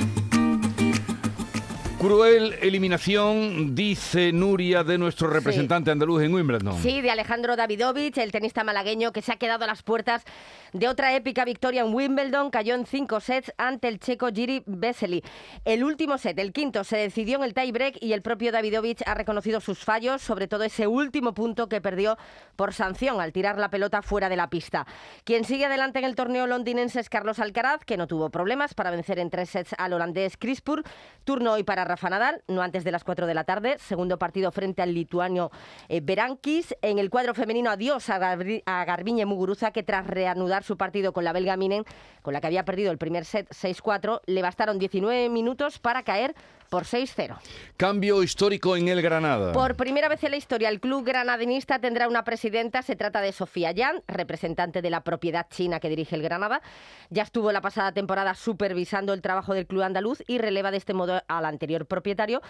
[2.00, 6.82] Cruel eliminación, dice Nuria, de nuestro representante andaluz en Wimbledon.
[6.82, 10.24] Sí, de Alejandro Davidovich, el tenista malagueño que se ha quedado a las puertas
[10.72, 12.52] de otra épica victoria en Wimbledon.
[12.52, 15.22] Cayó en cinco sets ante el checo Giri Vesely.
[15.66, 19.14] El último set, el quinto, se decidió en el tiebreak y el propio Davidovich ha
[19.14, 22.18] reconocido sus fallos, sobre todo ese último punto que perdió
[22.56, 24.88] por sanción al tirar la pelota fuera de la pista.
[25.26, 28.90] Quien sigue adelante en el torneo londinense es Carlos Alcaraz, que no tuvo problemas para
[28.90, 30.84] vencer en tres sets al holandés Crispur.
[31.26, 33.78] Turno hoy para Rafa Nadal, no antes de las 4 de la tarde.
[33.80, 35.50] Segundo partido frente al lituano
[35.88, 36.76] eh, Berankis.
[36.84, 41.34] En el cuadro femenino, adiós a, Garbiñe Muguruza, que tras reanudar su partido con la
[41.34, 41.86] belga Minen,
[42.22, 46.36] con la que había perdido el primer set 6-4, le bastaron 19 minutos para caer
[46.70, 47.38] por 6-0.
[47.78, 49.52] Cambio histórico en el Granada.
[49.52, 52.82] Por primera vez en la historia, el club granadinista tendrá una presidenta.
[52.82, 56.62] Se trata de Sofía Yan, representante de la propiedad china que dirige el Granada.
[57.10, 60.94] Ya estuvo la pasada temporada supervisando el trabajo del club andaluz y releva de este
[60.94, 62.42] modo al anterior propietario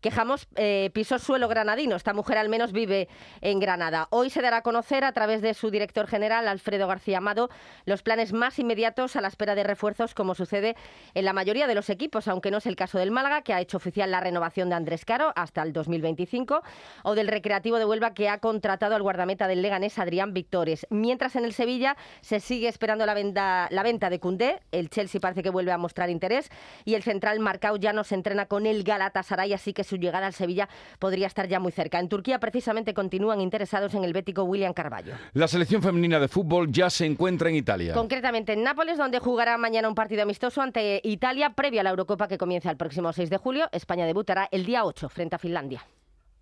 [0.00, 1.96] Quejamos eh, piso suelo granadino.
[1.96, 3.08] Esta mujer al menos vive
[3.40, 4.08] en Granada.
[4.10, 7.48] Hoy se dará a conocer a través de su director general, Alfredo García Amado,
[7.86, 10.76] los planes más inmediatos a la espera de refuerzos, como sucede
[11.14, 13.60] en la mayoría de los equipos, aunque no es el caso del Málaga, que ha
[13.60, 16.62] hecho oficial la renovación de Andrés Caro hasta el 2025,
[17.02, 20.86] o del Recreativo de Huelva, que ha contratado al guardameta del Leganés, Adrián Victores.
[20.90, 25.20] Mientras en el Sevilla se sigue esperando la venta, la venta de Cundé, el Chelsea
[25.20, 26.50] parece que vuelve a mostrar interés,
[26.84, 30.26] y el central Marcao ya no se entrena con el Galatasaray, así que su llegada
[30.26, 30.68] al Sevilla
[30.98, 31.98] podría estar ya muy cerca.
[31.98, 35.14] En Turquía precisamente continúan interesados en el bético William Carballo.
[35.32, 37.94] La selección femenina de fútbol ya se encuentra en Italia.
[37.94, 42.28] Concretamente en Nápoles, donde jugará mañana un partido amistoso ante Italia previa a la Eurocopa
[42.28, 43.68] que comienza el próximo 6 de julio.
[43.72, 45.84] España debutará el día 8 frente a Finlandia.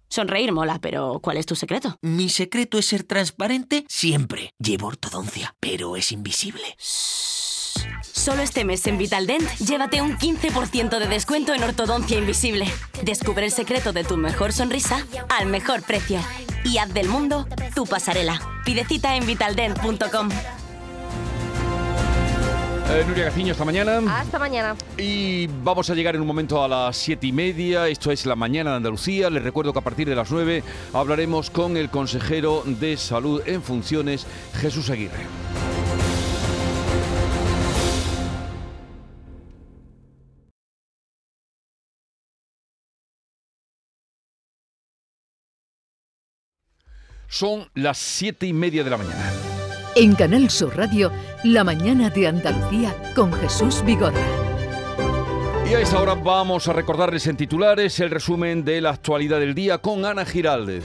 [0.08, 1.98] Sonreír mola, pero ¿cuál es tu secreto?
[2.00, 4.50] Mi secreto es ser transparente siempre.
[4.58, 6.62] Llevo ortodoncia, pero es invisible.
[8.24, 12.64] Solo este mes en Vitaldent, llévate un 15% de descuento en ortodoncia invisible.
[13.02, 16.20] Descubre el secreto de tu mejor sonrisa al mejor precio.
[16.64, 18.40] Y haz del mundo tu pasarela.
[18.64, 20.30] Pide cita en vitaldent.com.
[22.88, 24.00] Eh, Nuria Gaciño, hasta mañana.
[24.18, 24.74] Hasta mañana.
[24.96, 27.88] Y vamos a llegar en un momento a las siete y media.
[27.88, 29.28] Esto es la mañana de Andalucía.
[29.28, 30.62] Les recuerdo que a partir de las 9
[30.94, 34.26] hablaremos con el consejero de salud en funciones,
[34.62, 35.26] Jesús Aguirre.
[47.34, 49.32] Son las siete y media de la mañana.
[49.96, 51.10] En Canal Sur Radio,
[51.42, 54.24] La mañana de Andalucía con Jesús Vigorra.
[55.68, 59.52] Y a esta hora vamos a recordarles en titulares el resumen de la actualidad del
[59.52, 60.84] día con Ana Giraldez.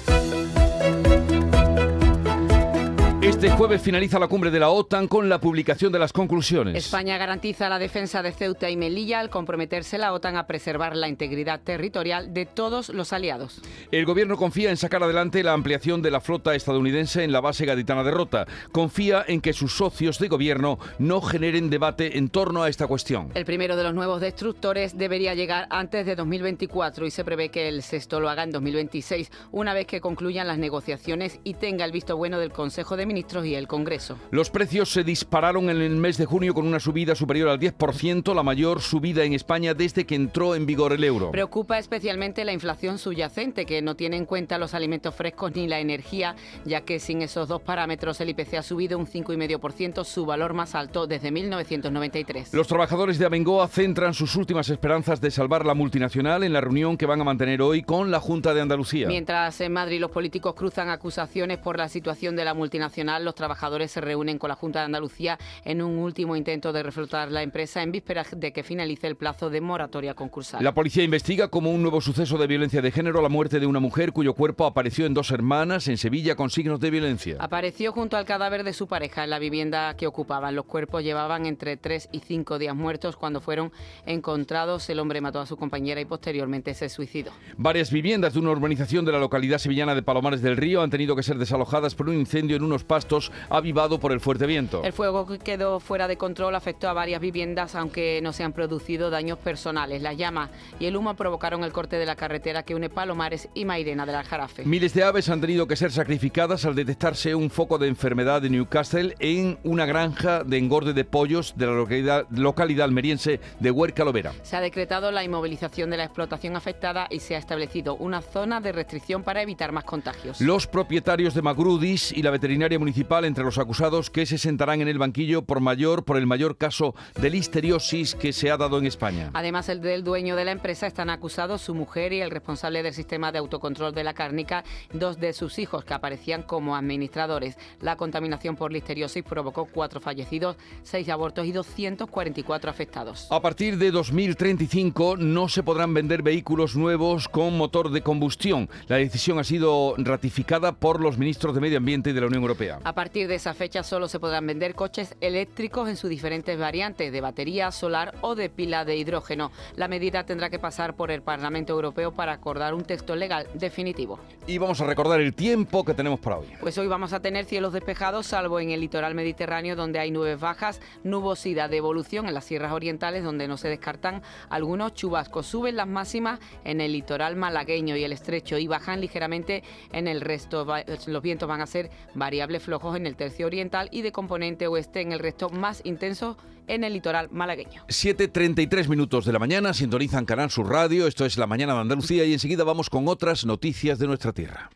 [3.29, 6.75] Este jueves finaliza la cumbre de la OTAN con la publicación de las conclusiones.
[6.75, 11.07] España garantiza la defensa de Ceuta y Melilla al comprometerse la OTAN a preservar la
[11.07, 13.61] integridad territorial de todos los aliados.
[13.91, 17.67] El gobierno confía en sacar adelante la ampliación de la flota estadounidense en la base
[17.67, 18.47] gaditana de Rota.
[18.71, 23.29] Confía en que sus socios de gobierno no generen debate en torno a esta cuestión.
[23.35, 27.67] El primero de los nuevos destructores debería llegar antes de 2024 y se prevé que
[27.67, 31.91] el sexto lo haga en 2026, una vez que concluyan las negociaciones y tenga el
[31.91, 34.17] visto bueno del Consejo de Ministros y el Congreso.
[34.31, 38.33] Los precios se dispararon en el mes de junio con una subida superior al 10%,
[38.33, 41.31] la mayor subida en España desde que entró en vigor el euro.
[41.31, 45.79] Preocupa especialmente la inflación subyacente, que no tiene en cuenta los alimentos frescos ni la
[45.79, 50.53] energía, ya que sin esos dos parámetros el IPC ha subido un 5,5%, su valor
[50.53, 52.53] más alto desde 1993.
[52.53, 56.97] Los trabajadores de Abengoa centran sus últimas esperanzas de salvar la multinacional en la reunión
[56.97, 59.07] que van a mantener hoy con la Junta de Andalucía.
[59.07, 63.89] Mientras en Madrid los políticos cruzan acusaciones por la situación de la multinacional, los trabajadores
[63.89, 67.81] se reúnen con la Junta de Andalucía en un último intento de reflotar la empresa
[67.81, 70.63] en vísperas de que finalice el plazo de moratoria concursal.
[70.63, 73.79] La policía investiga como un nuevo suceso de violencia de género la muerte de una
[73.79, 77.37] mujer cuyo cuerpo apareció en dos hermanas en Sevilla con signos de violencia.
[77.39, 80.55] Apareció junto al cadáver de su pareja en la vivienda que ocupaban.
[80.55, 83.71] Los cuerpos llevaban entre tres y cinco días muertos cuando fueron
[84.05, 84.89] encontrados.
[84.89, 87.31] El hombre mató a su compañera y posteriormente se suicidó.
[87.57, 91.15] Varias viviendas de una urbanización de la localidad sevillana de Palomares del Río han tenido
[91.15, 94.83] que ser desalojadas por un incendio en unos pastos avivado por el fuerte viento.
[94.83, 98.51] El fuego que quedó fuera de control afectó a varias viviendas, aunque no se han
[98.51, 100.01] producido daños personales.
[100.01, 100.49] Las llamas
[100.79, 104.15] y el humo provocaron el corte de la carretera que une Palomares y Mairena del
[104.15, 104.65] Aljarafe.
[104.65, 108.49] Miles de aves han tenido que ser sacrificadas al detectarse un foco de enfermedad de
[108.49, 114.03] Newcastle en una granja de engorde de pollos de la localidad, localidad almeriense de Huerca
[114.03, 114.33] Lovera.
[114.41, 118.61] Se ha decretado la inmovilización de la explotación afectada y se ha establecido una zona
[118.61, 120.41] de restricción para evitar más contagios.
[120.41, 124.87] Los propietarios de Magrudis y la veterinaria municipal entre los acusados que se sentarán en
[124.87, 128.85] el banquillo por mayor por el mayor caso de listeriosis que se ha dado en
[128.85, 129.29] España.
[129.33, 132.93] Además, el del dueño de la empresa están acusados su mujer y el responsable del
[132.93, 134.63] sistema de autocontrol de la cárnica,
[134.93, 137.57] dos de sus hijos que aparecían como administradores.
[137.81, 143.27] La contaminación por listeriosis provocó cuatro fallecidos, seis abortos y 244 afectados.
[143.29, 148.69] A partir de 2035 no se podrán vender vehículos nuevos con motor de combustión.
[148.87, 152.43] La decisión ha sido ratificada por los ministros de Medio Ambiente y de la Unión
[152.43, 152.68] Europea.
[152.83, 157.11] A partir de esa fecha solo se podrán vender coches eléctricos en sus diferentes variantes
[157.11, 159.51] de batería, solar o de pila de hidrógeno.
[159.75, 164.19] La medida tendrá que pasar por el Parlamento Europeo para acordar un texto legal definitivo.
[164.47, 166.47] Y vamos a recordar el tiempo que tenemos para hoy.
[166.59, 170.39] Pues hoy vamos a tener cielos despejados, salvo en el litoral mediterráneo donde hay nubes
[170.39, 175.45] bajas, nubosidad de evolución en las sierras orientales donde no se descartan algunos chubascos.
[175.45, 180.21] Suben las máximas en el litoral malagueño y el estrecho y bajan ligeramente en el
[180.21, 180.65] resto.
[181.07, 185.01] Los vientos van a ser variables flojos en el tercio oriental y de componente oeste
[185.01, 187.83] en el resto más intenso en el litoral malagueño.
[187.87, 192.25] 7.33 minutos de la mañana, sintonizan Canal Sur Radio, esto es La Mañana de Andalucía
[192.25, 194.69] y enseguida vamos con otras noticias de nuestra tierra.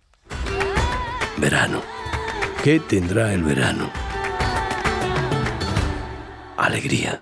[1.38, 1.82] Verano.
[2.63, 3.91] ¿Qué tendrá el verano?
[6.58, 7.22] Alegría.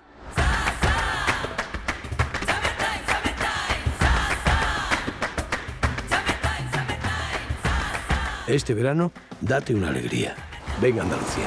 [8.46, 10.36] Este verano, date una alegría.
[10.80, 11.46] Venga Andalucía.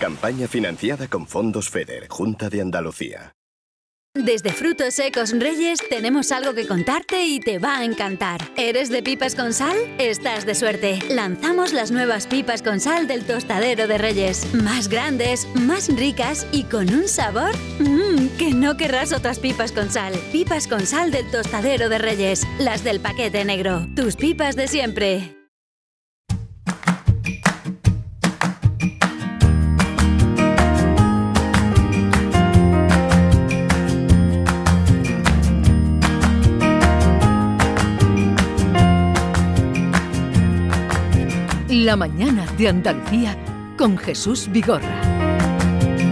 [0.00, 3.34] Campaña financiada con fondos FEDER, Junta de Andalucía.
[4.14, 8.40] Desde Frutos Secos Reyes tenemos algo que contarte y te va a encantar.
[8.56, 9.76] ¿Eres de pipas con sal?
[9.98, 10.98] Estás de suerte.
[11.08, 14.52] Lanzamos las nuevas pipas con sal del tostadero de Reyes.
[14.52, 19.90] Más grandes, más ricas y con un sabor mmm, que no querrás otras pipas con
[19.90, 20.14] sal.
[20.32, 25.36] Pipas con sal del tostadero de Reyes, las del paquete negro, tus pipas de siempre.
[41.68, 43.36] La mañana de Andalucía
[43.78, 45.19] con Jesús Vigorra.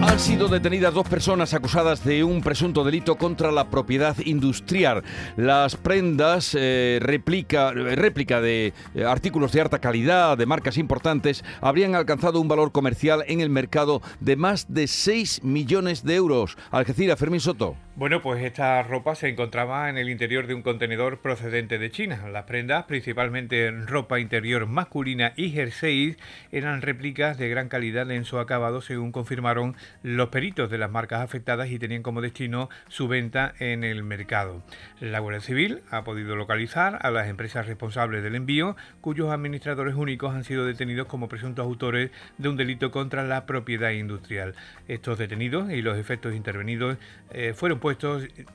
[0.09, 5.03] Han sido detenidas dos personas acusadas de un presunto delito contra la propiedad industrial.
[5.37, 11.93] Las prendas, eh, réplica, réplica de eh, artículos de alta calidad, de marcas importantes, habrían
[11.93, 16.57] alcanzado un valor comercial en el mercado de más de 6 millones de euros.
[16.71, 17.75] Algeciras, Fermín Soto.
[17.99, 22.29] Bueno, pues esta ropa se encontraba en el interior de un contenedor procedente de China.
[22.29, 26.15] Las prendas, principalmente ropa interior masculina y jerseys,
[26.53, 31.19] eran réplicas de gran calidad en su acabado, según confirmaron los peritos de las marcas
[31.19, 34.63] afectadas y tenían como destino su venta en el mercado.
[35.01, 40.33] La Guardia Civil ha podido localizar a las empresas responsables del envío, cuyos administradores únicos
[40.33, 44.55] han sido detenidos como presuntos autores de un delito contra la propiedad industrial.
[44.87, 46.97] Estos detenidos y los efectos intervenidos
[47.31, 47.88] eh, fueron puestos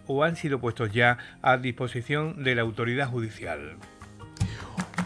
[0.07, 3.77] o han sido puestos ya a disposición de la autoridad judicial.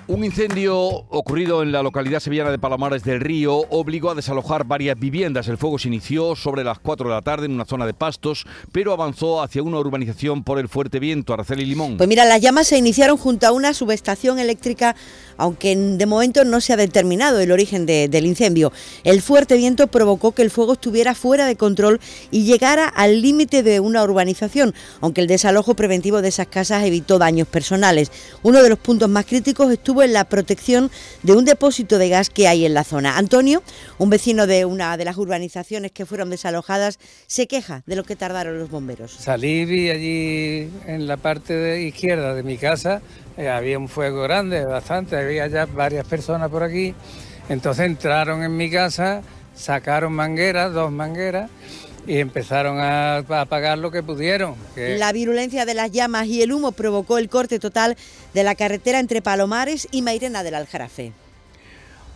[0.08, 4.98] Un incendio ocurrido en la localidad sevillana de Palomares del Río obligó a desalojar varias
[4.98, 5.48] viviendas.
[5.48, 8.46] El fuego se inició sobre las 4 de la tarde en una zona de pastos,
[8.72, 11.98] pero avanzó hacia una urbanización por el fuerte viento, Araceli Limón.
[11.98, 14.96] Pues mira, las llamas se iniciaron junto a una subestación eléctrica,
[15.36, 18.72] aunque de momento no se ha determinado el origen del incendio.
[19.04, 22.00] El fuerte viento provocó que el fuego estuviera fuera de control
[22.30, 27.18] y llegara al límite de una urbanización, aunque el desalojo preventivo de esas casas evitó
[27.18, 28.10] daños personales.
[28.42, 30.90] Uno de los puntos más críticos estuvo en la protección
[31.22, 33.16] de un depósito de gas que hay en la zona.
[33.16, 33.62] Antonio,
[33.98, 38.16] un vecino de una de las urbanizaciones que fueron desalojadas, se queja de lo que
[38.16, 39.12] tardaron los bomberos.
[39.12, 43.00] Salí vi allí en la parte de izquierda de mi casa,
[43.36, 46.94] eh, había un fuego grande, bastante, había ya varias personas por aquí.
[47.48, 49.22] Entonces entraron en mi casa,
[49.54, 51.50] sacaron mangueras, dos mangueras,
[52.08, 54.56] y empezaron a, apagar lo que pudieron.
[54.76, 57.96] La virulencia de las llamas y el humo provocó el corte total
[58.32, 61.12] de la carretera entre Palomares y Mairena del Aljarafe.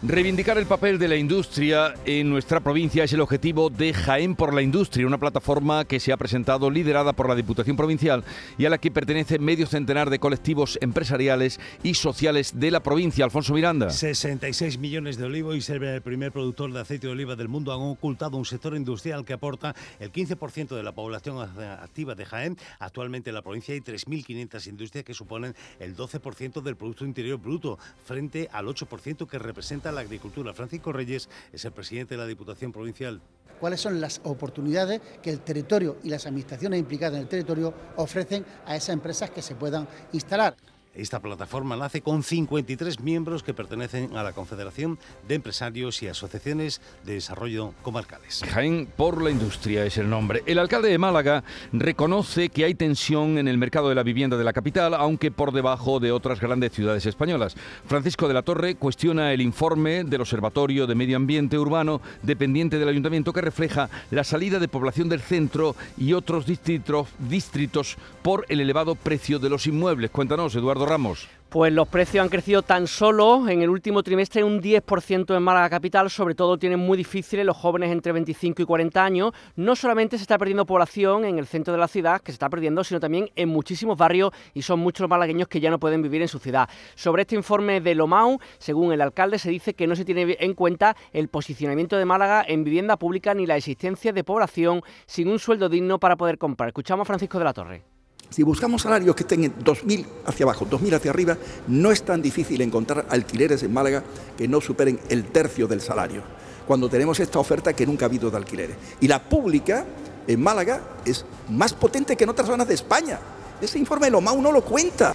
[0.04, 4.52] Reivindicar el papel de la industria en nuestra provincia es el objetivo de Jaén por
[4.52, 8.24] la Industria, una plataforma que se ha presentado liderada por la Diputación Provincial
[8.58, 13.24] y a la que pertenece medio centenar de colectivos empresariales y sociales de la provincia.
[13.24, 13.90] Alfonso Miranda.
[13.90, 17.72] 66 millones de olivos y ser el primer productor de aceite de oliva del mundo
[17.72, 22.58] han ocultado un sector industrial que aporta el 15% de la población activa de Jaén.
[22.80, 27.78] Actualmente en la provincia hay 3.500 industrias que suponen el 12% del Producto Interior Bruto,
[28.04, 30.54] frente al 8% que representa la agricultura.
[30.54, 33.20] Francisco Reyes es el presidente de la Diputación Provincial.
[33.60, 38.44] ¿Cuáles son las oportunidades que el territorio y las administraciones implicadas en el territorio ofrecen
[38.66, 40.56] a esas empresas que se puedan instalar?
[40.94, 46.82] Esta plataforma nace con 53 miembros que pertenecen a la Confederación de Empresarios y Asociaciones
[47.04, 48.44] de Desarrollo Comarcales.
[48.46, 50.42] Jaén por la Industria es el nombre.
[50.44, 54.44] El alcalde de Málaga reconoce que hay tensión en el mercado de la vivienda de
[54.44, 57.56] la capital, aunque por debajo de otras grandes ciudades españolas.
[57.86, 62.88] Francisco de la Torre cuestiona el informe del Observatorio de Medio Ambiente Urbano dependiente del
[62.88, 68.60] Ayuntamiento que refleja la salida de población del centro y otros distritos, distritos por el
[68.60, 70.10] elevado precio de los inmuebles.
[70.10, 71.28] Cuéntanos, Eduardo Ramos.
[71.52, 75.68] Pues los precios han crecido tan solo en el último trimestre un 10% en Málaga
[75.68, 79.32] Capital, sobre todo tienen muy difíciles los jóvenes entre 25 y 40 años.
[79.54, 82.48] No solamente se está perdiendo población en el centro de la ciudad, que se está
[82.48, 86.22] perdiendo, sino también en muchísimos barrios y son muchos malagueños que ya no pueden vivir
[86.22, 86.70] en su ciudad.
[86.94, 90.54] Sobre este informe de Lomau, según el alcalde, se dice que no se tiene en
[90.54, 95.38] cuenta el posicionamiento de Málaga en vivienda pública ni la existencia de población sin un
[95.38, 96.68] sueldo digno para poder comprar.
[96.68, 97.91] Escuchamos a Francisco de la Torre.
[98.32, 101.36] Si buscamos salarios que estén en 2.000 hacia abajo, 2.000 hacia arriba,
[101.68, 104.02] no es tan difícil encontrar alquileres en Málaga
[104.38, 106.22] que no superen el tercio del salario,
[106.66, 108.76] cuando tenemos esta oferta que nunca ha habido de alquileres.
[109.00, 109.84] Y la pública
[110.26, 113.18] en Málaga es más potente que en otras zonas de España.
[113.60, 115.14] Ese informe de Lomau no lo cuenta.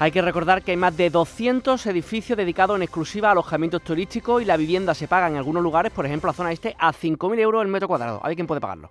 [0.00, 4.42] Hay que recordar que hay más de 200 edificios dedicados en exclusiva a alojamientos turísticos
[4.42, 7.38] y la vivienda se paga en algunos lugares, por ejemplo la zona este, a 5.000
[7.38, 8.20] euros el metro cuadrado.
[8.24, 8.90] Ver quién puede pagarlo.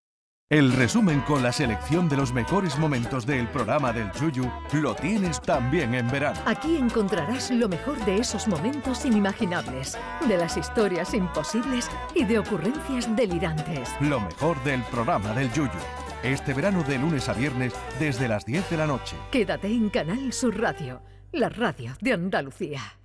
[0.51, 5.41] El resumen con la selección de los mejores momentos del programa del Yuyu lo tienes
[5.41, 6.37] también en verano.
[6.45, 9.97] Aquí encontrarás lo mejor de esos momentos inimaginables,
[10.27, 13.91] de las historias imposibles y de ocurrencias delirantes.
[14.01, 15.71] Lo mejor del programa del Yuyu.
[16.21, 19.15] Este verano de lunes a viernes desde las 10 de la noche.
[19.31, 23.00] Quédate en Canal Sur Radio, la radio de Andalucía.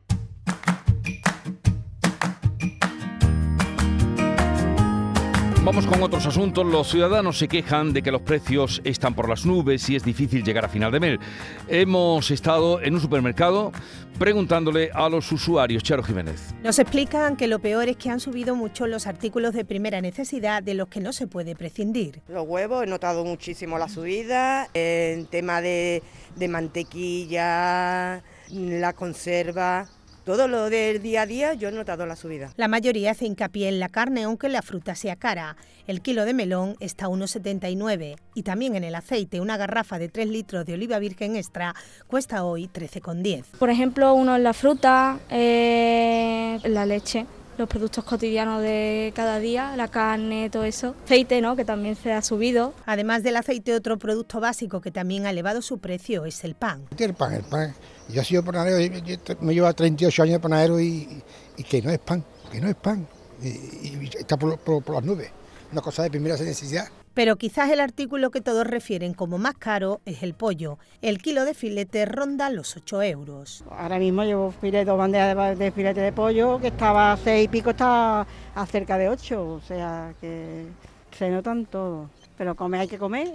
[5.67, 6.65] Vamos con otros asuntos.
[6.65, 10.45] Los ciudadanos se quejan de que los precios están por las nubes y es difícil
[10.45, 11.19] llegar a final de mes.
[11.67, 13.73] Hemos estado en un supermercado
[14.17, 15.83] preguntándole a los usuarios.
[15.83, 16.55] Charo Jiménez.
[16.63, 20.63] Nos explican que lo peor es que han subido mucho los artículos de primera necesidad
[20.63, 22.23] de los que no se puede prescindir.
[22.29, 24.69] Los huevos, he notado muchísimo la subida.
[24.73, 26.01] En tema de,
[26.37, 29.89] de mantequilla, la conserva,
[30.27, 32.51] todo lo del día a día yo he notado la subida.
[32.57, 35.57] La mayoría hace hincapié en la carne, aunque la fruta sea cara.
[35.87, 40.09] El kilo de melón está a 1,79 y también en el aceite una garrafa de
[40.09, 41.77] 3 litros de oliva virgen extra
[42.09, 43.45] cuesta hoy 13,10.
[43.57, 47.25] Por ejemplo, uno en la fruta, eh, la leche
[47.57, 50.95] los productos cotidianos de cada día, la carne, todo eso.
[51.05, 51.57] Aceite, ¿no?
[51.57, 52.75] Que también se ha subido.
[52.85, 56.83] Además del aceite, otro producto básico que también ha elevado su precio es el pan.
[56.99, 57.75] El pan, el pan.
[58.09, 58.79] Yo he sido panadero,
[59.41, 61.23] me llevo 38 años de panadero y,
[61.57, 63.07] y, que no es pan, que no es pan.
[63.43, 65.31] Y, está por, por las nubes.
[65.73, 66.87] Una cosa de primera necesidad.
[67.17, 70.79] Pero quizás el artículo que todos refieren como más caro es el pollo.
[71.01, 73.65] El kilo de filete ronda los 8 euros.
[73.71, 77.49] Ahora mismo llevo filete, dos bandejas de filete de pollo que estaba a 6 y
[77.49, 79.49] pico, está a cerca de 8.
[79.49, 80.67] O sea que
[81.17, 82.11] se notan todo.
[82.37, 83.29] Pero comer hay que comer.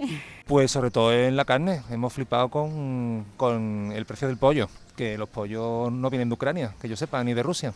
[0.46, 1.82] Pues sobre todo en la carne.
[1.90, 4.68] Hemos flipado con, con el precio del pollo.
[4.96, 7.72] Que los pollos no vienen de Ucrania, que yo sepa, ni de Rusia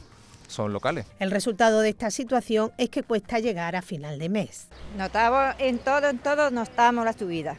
[0.49, 1.07] son locales.
[1.19, 4.69] El resultado de esta situación es que cuesta llegar a final de mes.
[4.97, 7.57] Notamos en todo, en todo notamos la subida,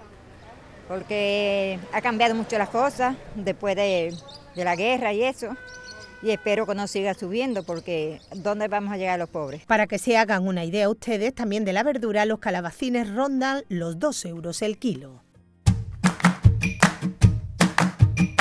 [0.87, 4.15] porque ha cambiado mucho las cosas después de,
[4.55, 5.49] de la guerra y eso
[6.21, 9.65] y espero que no siga subiendo porque ¿dónde vamos a llegar los pobres?
[9.65, 13.99] Para que se hagan una idea ustedes, también de la verdura, los calabacines rondan los
[13.99, 15.21] 2 euros el kilo.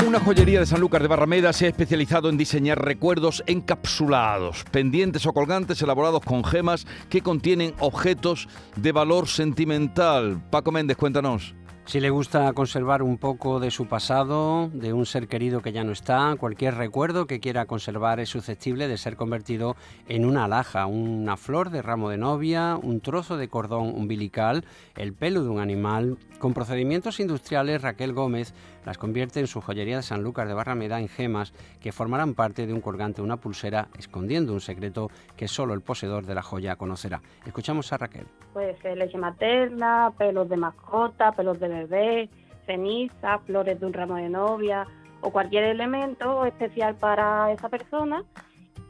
[0.07, 5.33] Una joyería de Sanlúcar de Barrameda se ha especializado en diseñar recuerdos encapsulados, pendientes o
[5.33, 10.41] colgantes elaborados con gemas que contienen objetos de valor sentimental.
[10.49, 11.57] Paco Méndez, cuéntanos.
[11.87, 15.85] Si le gusta conservar un poco de su pasado, de un ser querido que ya
[15.85, 19.77] no está, cualquier recuerdo que quiera conservar es susceptible de ser convertido
[20.09, 24.65] en una alhaja, una flor de ramo de novia, un trozo de cordón umbilical,
[24.97, 26.19] el pelo de un animal.
[26.41, 28.53] Con procedimientos industriales, Raquel Gómez
[28.87, 32.73] las convierte en su joyería de Sanlúcar de Barrameda en gemas que formarán parte de
[32.73, 37.21] un colgante, una pulsera, escondiendo un secreto que solo el poseedor de la joya conocerá.
[37.45, 38.27] Escuchamos a Raquel.
[38.53, 42.31] Puede ser leche materna, pelos de mascota, pelos de bebé,
[42.65, 44.87] ceniza, flores de un ramo de novia
[45.21, 48.25] o cualquier elemento especial para esa persona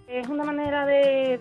[0.09, 1.39] es una manera de,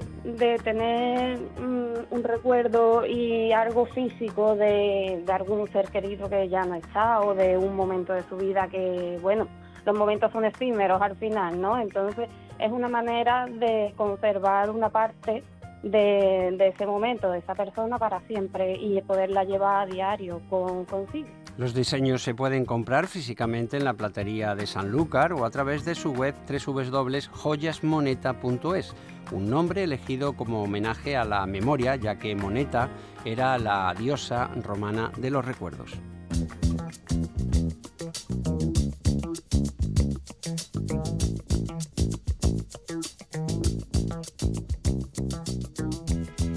[0.64, 6.76] tener mm, un recuerdo y algo físico de, de, algún ser querido que ya no
[6.76, 9.48] está o de un momento de su vida que, bueno,
[9.86, 11.78] los momentos son efímeros al final, ¿no?
[11.80, 15.44] Entonces es una manera de conservar una parte
[15.84, 20.86] de, de ese momento, de esa persona para siempre y poderla llevar a diario con,
[20.86, 21.30] consigo.
[21.58, 25.96] Los diseños se pueden comprar físicamente en la platería de Sanlúcar o a través de
[25.96, 28.94] su web www.joyasmoneta.es,
[29.32, 32.90] un nombre elegido como homenaje a la memoria, ya que Moneta
[33.24, 35.94] era la diosa romana de los recuerdos.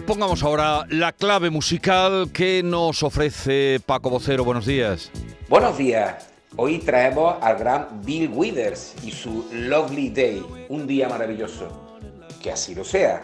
[0.08, 4.42] Pongamos ahora la clave musical que nos ofrece Paco Vocero.
[4.42, 5.10] Buenos días.
[5.50, 6.30] Buenos días.
[6.56, 11.98] Hoy traemos al gran Bill Withers y su Lovely Day, un día maravilloso.
[12.42, 13.22] Que así lo sea.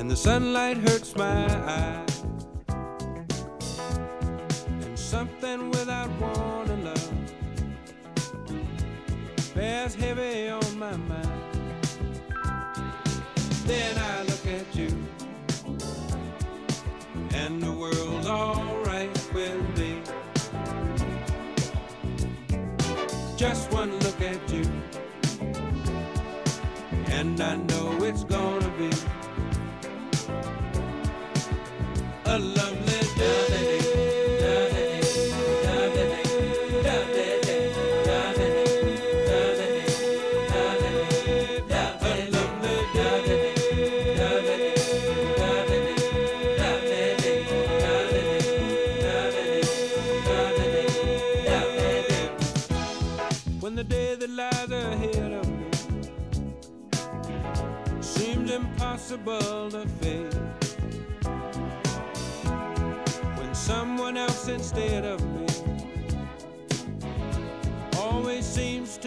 [0.00, 2.24] And the sunlight hurts my eyes.
[4.82, 7.10] And something without warning love
[9.54, 11.28] bears heavy on my mind.
[13.66, 14.25] Then I
[17.46, 20.02] and the world's alright with me.
[23.36, 24.64] Just one look at you,
[27.06, 27.85] and I know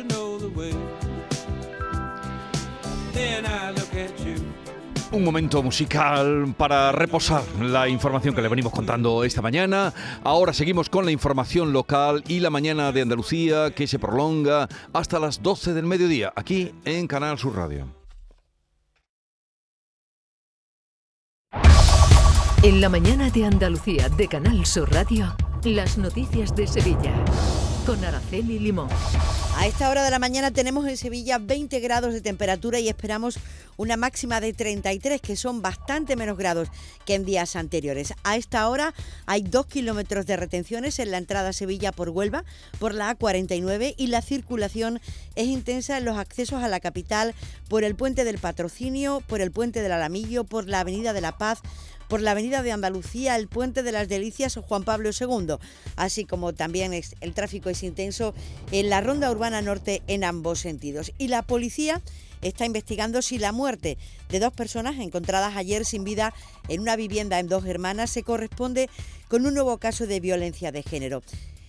[0.01, 0.73] to know the way.
[3.13, 4.35] Then I look at you,
[5.11, 9.91] Un momento musical para reposar la información que le venimos contando esta mañana.
[10.23, 15.19] Ahora seguimos con la información local y la mañana de Andalucía que se prolonga hasta
[15.19, 17.87] las 12 del mediodía aquí en Canal Sur Radio.
[22.61, 27.13] En la mañana de Andalucía de Canal Sur Radio, las noticias de Sevilla
[27.85, 28.89] con Araceli Limón.
[29.59, 33.37] A esta hora de la mañana tenemos en Sevilla 20 grados de temperatura y esperamos
[33.75, 36.69] una máxima de 33, que son bastante menos grados
[37.03, 38.13] que en días anteriores.
[38.23, 38.93] A esta hora
[39.25, 42.45] hay dos kilómetros de retenciones en la entrada a Sevilla por Huelva,
[42.79, 45.01] por la A49 y la circulación
[45.35, 47.35] es intensa en los accesos a la capital
[47.67, 51.37] por el puente del Patrocinio, por el puente del Alamillo, por la Avenida de la
[51.37, 51.59] Paz
[52.09, 55.55] por la Avenida de Andalucía, el Puente de las Delicias o Juan Pablo II,
[55.95, 58.33] así como también el tráfico es intenso
[58.71, 61.13] en la Ronda Urbana Norte en ambos sentidos.
[61.19, 62.01] Y la policía
[62.41, 63.97] está investigando si la muerte
[64.29, 66.33] de dos personas encontradas ayer sin vida
[66.67, 68.89] en una vivienda en Dos Hermanas se corresponde
[69.27, 71.21] con un nuevo caso de violencia de género.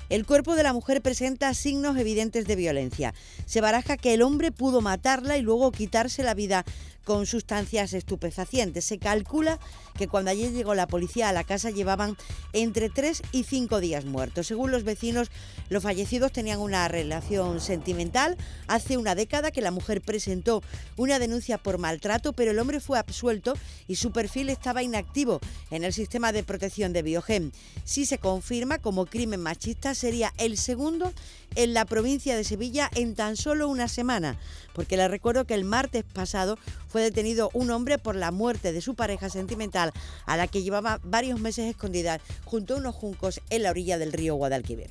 [0.09, 3.14] El cuerpo de la mujer presenta signos evidentes de violencia.
[3.47, 6.64] Se baraja que el hombre pudo matarla y luego quitarse la vida
[7.11, 8.84] con sustancias estupefacientes.
[8.84, 9.58] Se calcula
[9.98, 12.16] que cuando ayer llegó la policía a la casa llevaban
[12.52, 14.46] entre 3 y 5 días muertos.
[14.46, 15.28] Según los vecinos,
[15.70, 18.36] los fallecidos tenían una relación sentimental.
[18.68, 20.62] Hace una década que la mujer presentó
[20.96, 23.54] una denuncia por maltrato, pero el hombre fue absuelto
[23.88, 25.40] y su perfil estaba inactivo
[25.72, 27.50] en el sistema de protección de Biogen.
[27.82, 31.12] Si se confirma como crimen machista, sería el segundo
[31.56, 34.38] en la provincia de Sevilla en tan solo una semana,
[34.72, 36.58] porque le recuerdo que el martes pasado
[36.88, 39.92] fue detenido un hombre por la muerte de su pareja sentimental
[40.26, 44.12] a la que llevaba varios meses escondida junto a unos juncos en la orilla del
[44.12, 44.90] río Guadalquivir.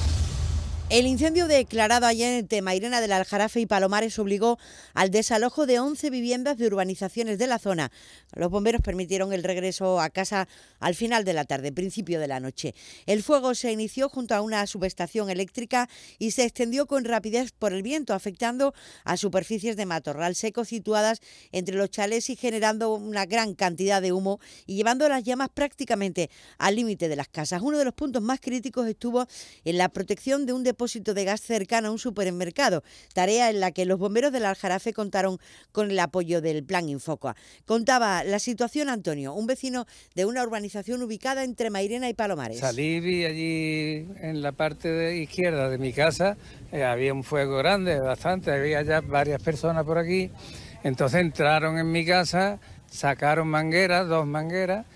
[0.91, 4.59] El incendio declarado ayer en Temairena del Aljarafe y Palomares obligó
[4.93, 7.93] al desalojo de 11 viviendas de urbanizaciones de la zona.
[8.33, 10.49] Los bomberos permitieron el regreso a casa
[10.81, 12.75] al final de la tarde, principio de la noche.
[13.05, 15.87] El fuego se inició junto a una subestación eléctrica
[16.19, 18.73] y se extendió con rapidez por el viento, afectando
[19.05, 21.21] a superficies de matorral seco situadas
[21.53, 26.29] entre los chalés y generando una gran cantidad de humo y llevando las llamas prácticamente
[26.57, 27.61] al límite de las casas.
[27.61, 29.25] Uno de los puntos más críticos estuvo
[29.63, 33.71] en la protección de un depósito de gas cercano a un supermercado, tarea en la
[33.71, 35.37] que los bomberos del Aljarafe contaron
[35.71, 37.35] con el apoyo del Plan Infoca.
[37.65, 42.59] Contaba la situación Antonio, un vecino de una urbanización ubicada entre Mairena y Palomares.
[42.59, 46.35] Salí vi allí en la parte de izquierda de mi casa,
[46.71, 50.31] eh, había un fuego grande, bastante, había ya varias personas por aquí.
[50.83, 52.59] Entonces entraron en mi casa,
[52.89, 54.87] sacaron mangueras, dos mangueras,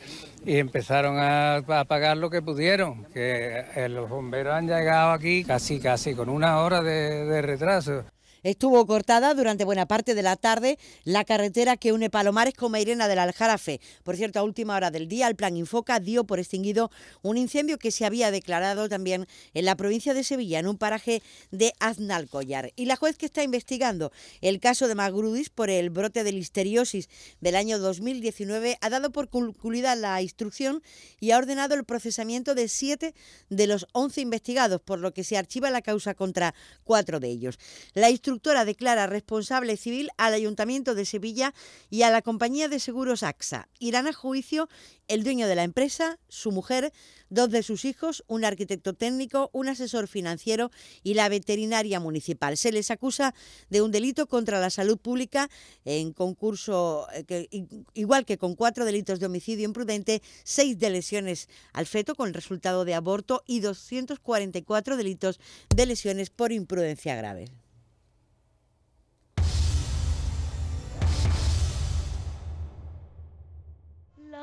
[0.45, 5.79] y empezaron a, apagar lo que pudieron, que eh, los bomberos han llegado aquí casi
[5.79, 8.05] casi con una hora de retraso.
[8.45, 13.07] Estuvo cortada durante buena parte de la tarde la carretera que une Palomares con Mairena
[13.07, 13.81] del Aljarafe.
[14.03, 16.91] Por cierto, a última hora del día, el Plan Infoca dio por extinguido
[17.23, 19.25] un incendio que se había declarado también
[19.55, 22.71] en la provincia de Sevilla, en un paraje de Aznalcollar.
[22.75, 27.09] Y la juez que está investigando el caso de Magrudis por el brote de listeriosis
[27.41, 30.83] del año 2019 ha dado por concluida la instrucción
[31.19, 33.15] y ha ordenado el procesamiento de siete
[33.49, 37.57] de los once investigados, por lo que se archiva la causa contra cuatro de ellos.
[37.95, 41.53] La constructora declara responsable civil al Ayuntamiento de Sevilla
[41.89, 43.69] y a la compañía de seguros AXA.
[43.79, 44.67] Irán a juicio
[45.07, 46.91] el dueño de la empresa, su mujer,
[47.29, 50.69] dos de sus hijos, un arquitecto técnico, un asesor financiero
[51.01, 52.57] y la veterinaria municipal.
[52.57, 53.33] Se les acusa
[53.69, 55.49] de un delito contra la salud pública
[55.85, 57.47] en concurso, eh,
[57.93, 62.83] igual que con cuatro delitos de homicidio imprudente, seis de lesiones al feto con resultado
[62.83, 65.39] de aborto y 244 delitos
[65.73, 67.45] de lesiones por imprudencia grave.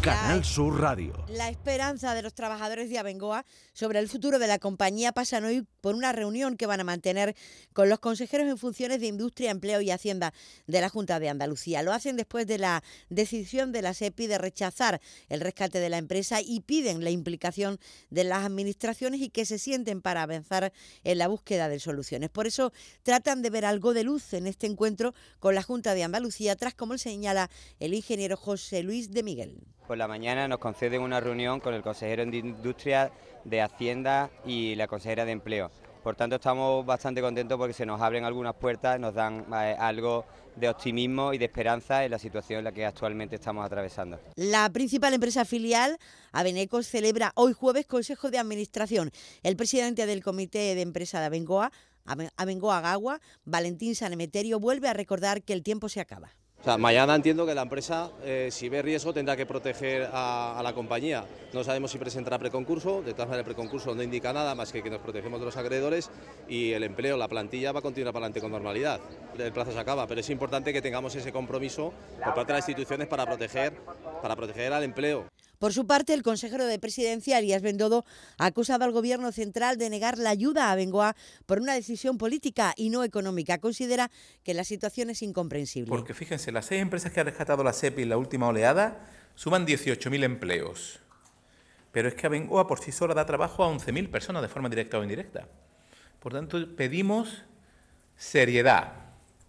[0.00, 1.12] Canal Sur Radio.
[1.28, 5.66] La esperanza de los trabajadores de Abengoa sobre el futuro de la compañía pasan hoy
[5.80, 7.34] por una reunión que van a mantener
[7.72, 10.32] con los consejeros en funciones de Industria, Empleo y Hacienda
[10.68, 11.82] de la Junta de Andalucía.
[11.82, 15.98] Lo hacen después de la decisión de la SEPI de rechazar el rescate de la
[15.98, 20.72] empresa y piden la implicación de las administraciones y que se sienten para avanzar
[21.02, 22.30] en la búsqueda de soluciones.
[22.30, 22.72] Por eso
[23.02, 26.74] tratan de ver algo de luz en este encuentro con la Junta de Andalucía, tras
[26.74, 29.66] como señala el ingeniero José Luis de Miguel.
[29.88, 33.10] Por la mañana nos conceden una reunión con el consejero de Industria,
[33.42, 35.70] de Hacienda y la consejera de Empleo.
[36.02, 40.26] Por tanto, estamos bastante contentos porque se nos abren algunas puertas, nos dan eh, algo
[40.56, 44.20] de optimismo y de esperanza en la situación en la que actualmente estamos atravesando.
[44.36, 45.96] La principal empresa filial,
[46.32, 49.10] Abenecos, celebra hoy jueves Consejo de Administración.
[49.42, 51.72] El presidente del Comité de Empresa de Abengoa,
[52.36, 56.34] Abengoa Gagua, Valentín Sanemeterio, vuelve a recordar que el tiempo se acaba.
[56.76, 61.24] Mañana entiendo que la empresa, eh, si ve riesgo, tendrá que proteger a, la compañía.
[61.54, 64.82] No sabemos si presentará preconcurso, de todas maneras el preconcurso no indica nada más que
[64.82, 66.10] que nos protegemos de los acreedores
[66.46, 69.00] y el empleo, la plantilla va a continuar para adelante con normalidad.
[69.38, 72.68] El plazo se acaba, pero es importante que tengamos ese compromiso por parte de las
[72.68, 73.72] instituciones para proteger,
[74.20, 75.24] para proteger al empleo.
[75.58, 78.04] Por su parte, el consejero de Presidencia, Arias Bendodo,
[78.38, 82.74] ha acusado al Gobierno central de negar la ayuda a Bengoa por una decisión política
[82.76, 83.58] y no económica.
[83.58, 84.10] Considera
[84.44, 85.88] que la situación es incomprensible.
[85.88, 89.66] Porque fíjense, las seis empresas que ha rescatado la SEPI en la última oleada suman
[89.66, 91.00] 18.000 empleos.
[91.90, 94.98] Pero es que Bengoa por sí sola da trabajo a 11.000 personas de forma directa
[94.98, 95.48] o indirecta.
[96.20, 97.42] Por tanto, pedimos
[98.16, 98.92] seriedad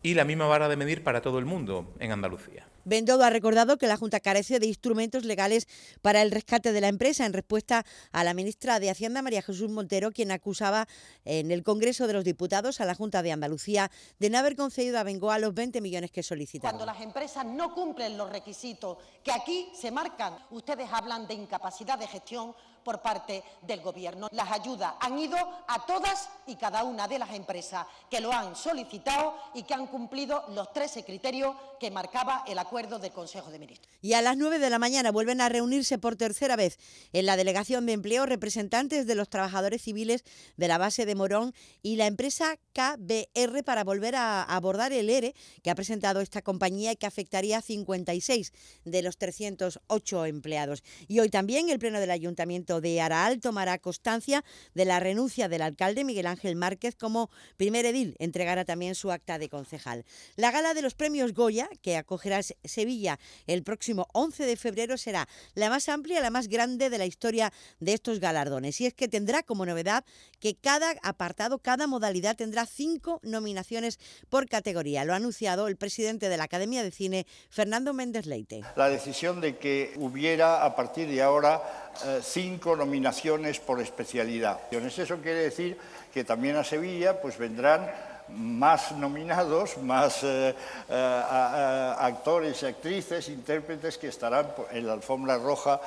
[0.02, 2.69] y la misma vara de medir para todo el mundo en Andalucía.
[2.90, 5.68] Bendodo ha recordado que la Junta carece de instrumentos legales
[6.02, 9.70] para el rescate de la empresa en respuesta a la ministra de Hacienda, María Jesús
[9.70, 10.88] Montero, quien acusaba
[11.24, 14.98] en el Congreso de los Diputados a la Junta de Andalucía de no haber concedido
[14.98, 16.78] a Bengoa los 20 millones que solicitaron.
[16.78, 22.00] Cuando las empresas no cumplen los requisitos que aquí se marcan, ustedes hablan de incapacidad
[22.00, 22.56] de gestión
[22.90, 24.30] por parte del Gobierno.
[24.32, 25.38] Las ayudas han ido
[25.68, 29.86] a todas y cada una de las empresas que lo han solicitado y que han
[29.86, 33.88] cumplido los 13 criterios que marcaba el acuerdo del Consejo de Ministros.
[34.02, 36.80] Y a las 9 de la mañana vuelven a reunirse por tercera vez
[37.14, 40.24] en la Delegación de Empleo representantes de los trabajadores civiles
[40.58, 45.36] de la base de Morón y la empresa KBR para volver a abordar el ERE
[45.62, 48.52] que ha presentado esta compañía y que afectaría a 56
[48.84, 50.84] de los 308 empleados.
[51.08, 55.62] Y hoy también el Pleno del Ayuntamiento de Araal tomará constancia de la renuncia del
[55.62, 58.16] alcalde Miguel Ángel Márquez como primer edil.
[58.20, 60.06] Entregará también su acta de concejal.
[60.36, 65.28] La gala de los premios Goya, que acogerá Sevilla el próximo 11 de febrero, será
[65.54, 68.80] la más amplia, la más grande de la historia de estos galardones.
[68.82, 70.06] Y es que tendrá como novedad
[70.40, 74.00] que cada apartado, cada modalidad tendrá cinco nominaciones
[74.30, 75.06] por categoría.
[75.06, 78.62] Lo ha anunciado el presidente de la Academia de Cine, Fernando Méndez Leite.
[78.76, 84.60] La decisión de que hubiera a partir de ahora eh, cinco nominaciones por especialidad.
[84.72, 85.78] Eso quiere decir
[86.14, 87.90] que también a Sevilla pues vendrán
[88.30, 90.56] más nominados, más eh,
[90.90, 95.82] eh, actores y actrices, intérpretes que estarán en la alfombra roja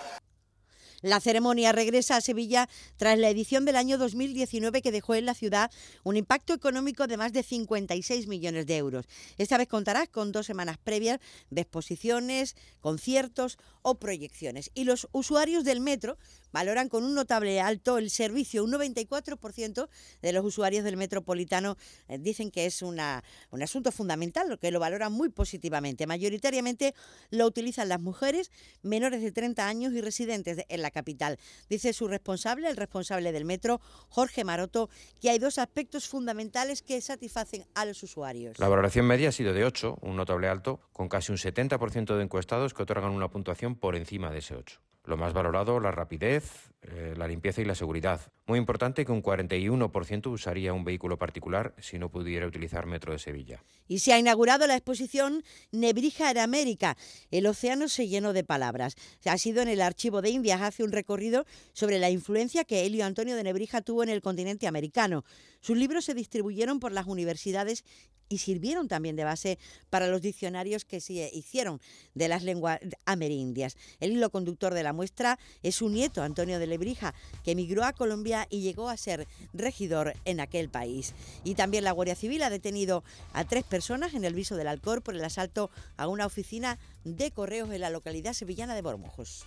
[1.03, 5.35] la ceremonia regresa a Sevilla tras la edición del año 2019 que dejó en la
[5.35, 5.71] ciudad
[6.05, 9.07] un impacto económico de más de 56 millones de euros.
[9.37, 14.71] Esta vez contará con dos semanas previas de exposiciones, conciertos o proyecciones.
[14.75, 16.17] Y los usuarios del metro
[16.53, 18.65] valoran con un notable alto el servicio.
[18.65, 19.89] Un 94%
[20.21, 21.77] de los usuarios del metropolitano
[22.09, 26.07] eh, dicen que es una, un asunto fundamental, lo que lo valoran muy positivamente.
[26.07, 26.95] Mayoritariamente
[27.31, 28.51] lo utilizan las mujeres
[28.83, 31.39] menores de 30 años y residentes en la capital.
[31.69, 34.91] Dice su responsable, el responsable del metro, Jorge Maroto,
[35.21, 38.59] que hay dos aspectos fundamentales que satisfacen a los usuarios.
[38.59, 42.23] La valoración media ha sido de 8, un notable alto, con casi un 70% de
[42.23, 44.81] encuestados que otorgan una puntuación por encima de ese 8.
[45.05, 48.21] Lo más valorado, la rapidez, eh, la limpieza y la seguridad.
[48.47, 53.21] Muy importante que un 41% usaría un vehículo particular si no pudiera utilizar Metro de
[53.21, 53.63] Sevilla.
[53.87, 56.97] Y se ha inaugurado la exposición Nebrija en América.
[57.31, 58.97] El océano se llenó de palabras.
[59.25, 63.07] Ha sido en el Archivo de Indias, hace un recorrido sobre la influencia que Helio
[63.07, 65.25] Antonio de Nebrija tuvo en el continente americano.
[65.61, 67.85] Sus libros se distribuyeron por las universidades
[68.33, 69.59] y sirvieron también de base
[69.91, 71.81] para los diccionarios que se hicieron
[72.15, 73.77] de las lenguas amerindias.
[74.01, 77.15] El hilo conductor de la muestra es su nieto, Antonio de Lebrija,
[77.45, 81.15] que emigró a Colombia y llegó a ser regidor en aquel país.
[81.45, 85.03] Y también la Guardia Civil ha detenido a tres personas en el viso del Alcor
[85.03, 89.47] por el asalto a una oficina de correos en la localidad sevillana de Bormujos.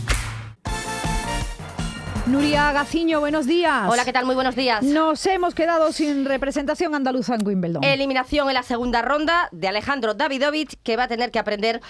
[2.31, 3.89] Nuria Gaciño, buenos días.
[3.89, 4.25] Hola, ¿qué tal?
[4.25, 4.83] Muy buenos días.
[4.83, 7.83] Nos hemos quedado sin representación andaluza en Wimbledon.
[7.83, 11.81] Eliminación en la segunda ronda de Alejandro Davidovich, que va a tener que aprender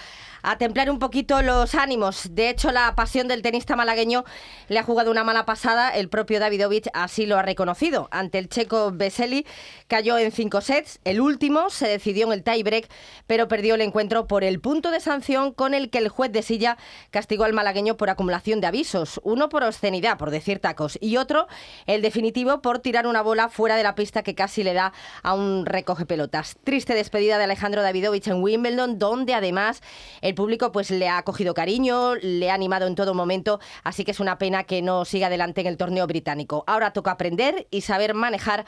[0.42, 2.34] a templar un poquito los ánimos.
[2.34, 4.24] De hecho, la pasión del tenista malagueño
[4.66, 5.90] le ha jugado una mala pasada.
[5.90, 8.08] El propio Davidovich así lo ha reconocido.
[8.10, 9.46] Ante el checo Veseli
[9.86, 10.98] cayó en cinco sets.
[11.04, 12.88] El último se decidió en el tiebreak,
[13.28, 16.42] pero perdió el encuentro por el punto de sanción con el que el juez de
[16.42, 16.76] silla
[17.12, 19.20] castigó al malagueño por acumulación de avisos.
[19.22, 21.46] Uno por obscenidad, por decir tacos, y otro,
[21.86, 25.34] el definitivo, por tirar una bola fuera de la pista que casi le da a
[25.34, 26.56] un recoge pelotas.
[26.64, 29.82] Triste despedida de Alejandro Davidovich en Wimbledon, donde además
[30.20, 34.10] el público pues le ha cogido cariño, le ha animado en todo momento, así que
[34.10, 36.64] es una pena que no siga adelante en el torneo británico.
[36.66, 38.64] Ahora toca aprender y saber manejar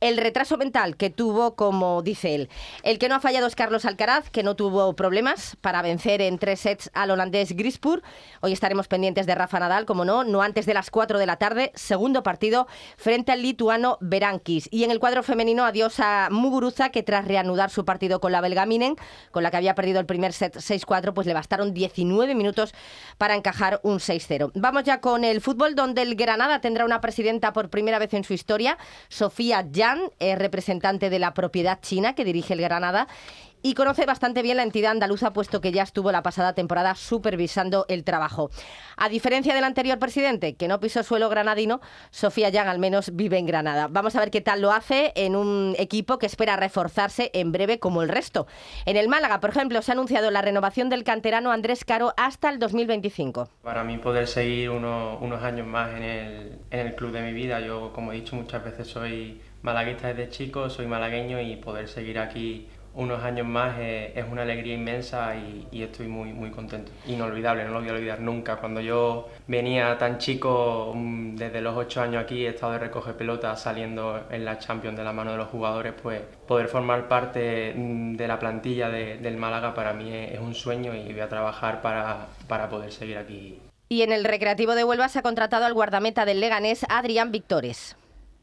[0.00, 2.48] el retraso mental que tuvo, como dice él.
[2.82, 6.38] El que no ha fallado es Carlos Alcaraz, que no tuvo problemas para vencer en
[6.38, 8.02] tres sets al holandés Grispur.
[8.40, 11.36] Hoy estaremos pendientes de Rafa Nadal, como no, no antes de las 4 de la
[11.36, 14.70] tarde, segundo partido frente al lituano Berankis.
[14.70, 18.40] Y en el cuadro femenino, adiós a Muguruza, que tras reanudar su partido con la
[18.40, 18.96] belga Minen,
[19.30, 22.72] con la que había perdido el primer set 6-4, pues le bastaron 19 minutos
[23.18, 24.52] para encajar un 6-0.
[24.54, 28.24] Vamos ya con el fútbol, donde el Granada tendrá una presidenta por primera vez en
[28.24, 28.78] su historia.
[29.10, 33.08] Sofía Yan, es representante de la propiedad china que dirige el Granada
[33.64, 37.86] y conoce bastante bien la entidad andaluza, puesto que ya estuvo la pasada temporada supervisando
[37.88, 38.50] el trabajo.
[38.98, 43.38] A diferencia del anterior presidente, que no pisó suelo granadino, Sofía Yang al menos vive
[43.38, 43.88] en Granada.
[43.88, 47.78] Vamos a ver qué tal lo hace en un equipo que espera reforzarse en breve
[47.78, 48.46] como el resto.
[48.84, 52.50] En el Málaga, por ejemplo, se ha anunciado la renovación del canterano Andrés Caro hasta
[52.50, 53.48] el 2025.
[53.62, 57.60] Para mí poder seguir unos años más en el, en el club de mi vida,
[57.60, 62.18] yo como he dicho muchas veces soy malaguista desde chico, soy malagueño y poder seguir
[62.18, 66.92] aquí unos años más eh, es una alegría inmensa y, estoy muy, muy contento.
[67.06, 68.56] Inolvidable, no lo voy a olvidar nunca.
[68.56, 73.16] Cuando yo venía tan chico, mm, desde los ocho años aquí, he estado de recoger
[73.16, 77.74] pelotas saliendo en la Champions de la mano de los jugadores, pues poder formar parte
[77.74, 81.82] mm, de la plantilla del Málaga para mí es, un sueño y voy a trabajar
[81.82, 83.60] para, para poder seguir aquí.
[83.88, 87.96] Y en el Recreativo de Huelva se ha contratado al guardameta del Leganés, Adrián Victores.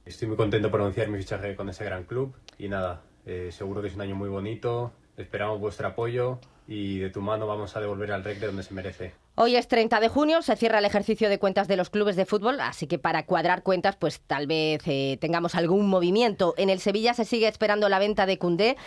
[0.05, 3.81] Estoy muy contento por anunciar mi fichaje con ese gran club y nada, eh, seguro
[3.81, 7.81] que es un año muy bonito, esperamos vuestro apoyo y de tu mano vamos a
[7.81, 9.13] devolver al REC de donde se merece.
[9.35, 12.25] Hoy es 30 de junio, se cierra el ejercicio de cuentas de los clubes de
[12.25, 16.53] fútbol, así que para cuadrar cuentas, pues tal vez eh, tengamos algún movimiento.
[16.57, 18.77] En el Sevilla se sigue esperando la venta de Cundé.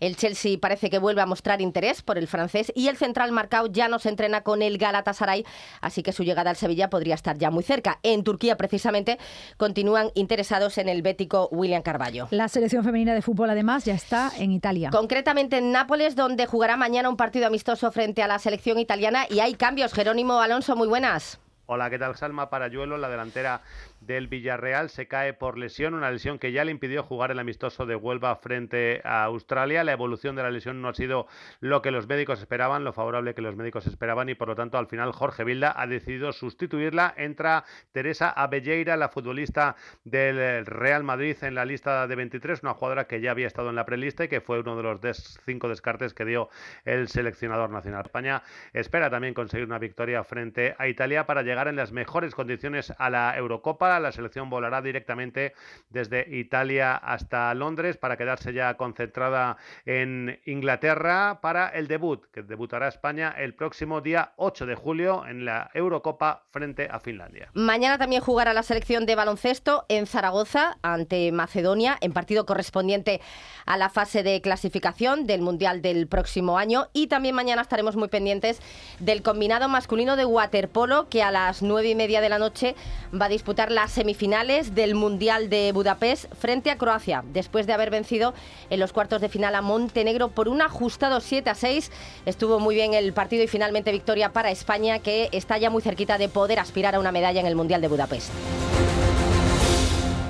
[0.00, 3.66] El Chelsea parece que vuelve a mostrar interés por el francés y el central Marcao
[3.66, 5.44] ya no se entrena con el Galatasaray,
[5.80, 7.98] así que su llegada al Sevilla podría estar ya muy cerca.
[8.02, 9.18] En Turquía, precisamente,
[9.56, 12.28] continúan interesados en el bético William Carballo.
[12.30, 14.90] La selección femenina de fútbol, además, ya está en Italia.
[14.90, 19.40] Concretamente en Nápoles, donde jugará mañana un partido amistoso frente a la selección italiana y
[19.40, 19.92] hay cambios.
[19.92, 21.38] Jerónimo Alonso, muy buenas.
[21.72, 23.62] Hola, ¿qué tal Salma Parayuelo, la delantera
[24.00, 27.86] del Villarreal se cae por lesión, una lesión que ya le impidió jugar el amistoso
[27.86, 29.84] de Huelva frente a Australia.
[29.84, 31.26] La evolución de la lesión no ha sido
[31.60, 34.78] lo que los médicos esperaban, lo favorable que los médicos esperaban y por lo tanto
[34.78, 37.12] al final Jorge Vilda ha decidido sustituirla.
[37.16, 43.06] Entra Teresa Abelleira, la futbolista del Real Madrid en la lista de 23, una jugadora
[43.06, 45.00] que ya había estado en la prelista y que fue uno de los
[45.44, 46.48] cinco descartes que dio
[46.84, 48.04] el seleccionador nacional.
[48.04, 48.42] España
[48.72, 53.10] espera también conseguir una victoria frente a Italia para llegar en las mejores condiciones a
[53.10, 55.52] la Eurocopa la selección volará directamente
[55.88, 62.86] desde Italia hasta Londres para quedarse ya concentrada en Inglaterra para el debut, que debutará
[62.86, 67.50] España el próximo día 8 de julio en la Eurocopa frente a Finlandia.
[67.54, 73.20] Mañana también jugará la selección de baloncesto en Zaragoza ante Macedonia en partido correspondiente
[73.66, 78.06] a la fase de clasificación del Mundial del próximo año y también mañana estaremos muy
[78.06, 78.60] pendientes
[79.00, 82.76] del combinado masculino de waterpolo que a las las nueve y media de la noche
[83.18, 87.88] va a disputar las semifinales del Mundial de Budapest frente a Croacia, después de haber
[87.88, 88.34] vencido
[88.68, 91.90] en los cuartos de final a Montenegro por un ajustado 7 a 6.
[92.26, 96.18] Estuvo muy bien el partido y finalmente victoria para España, que está ya muy cerquita
[96.18, 98.30] de poder aspirar a una medalla en el Mundial de Budapest.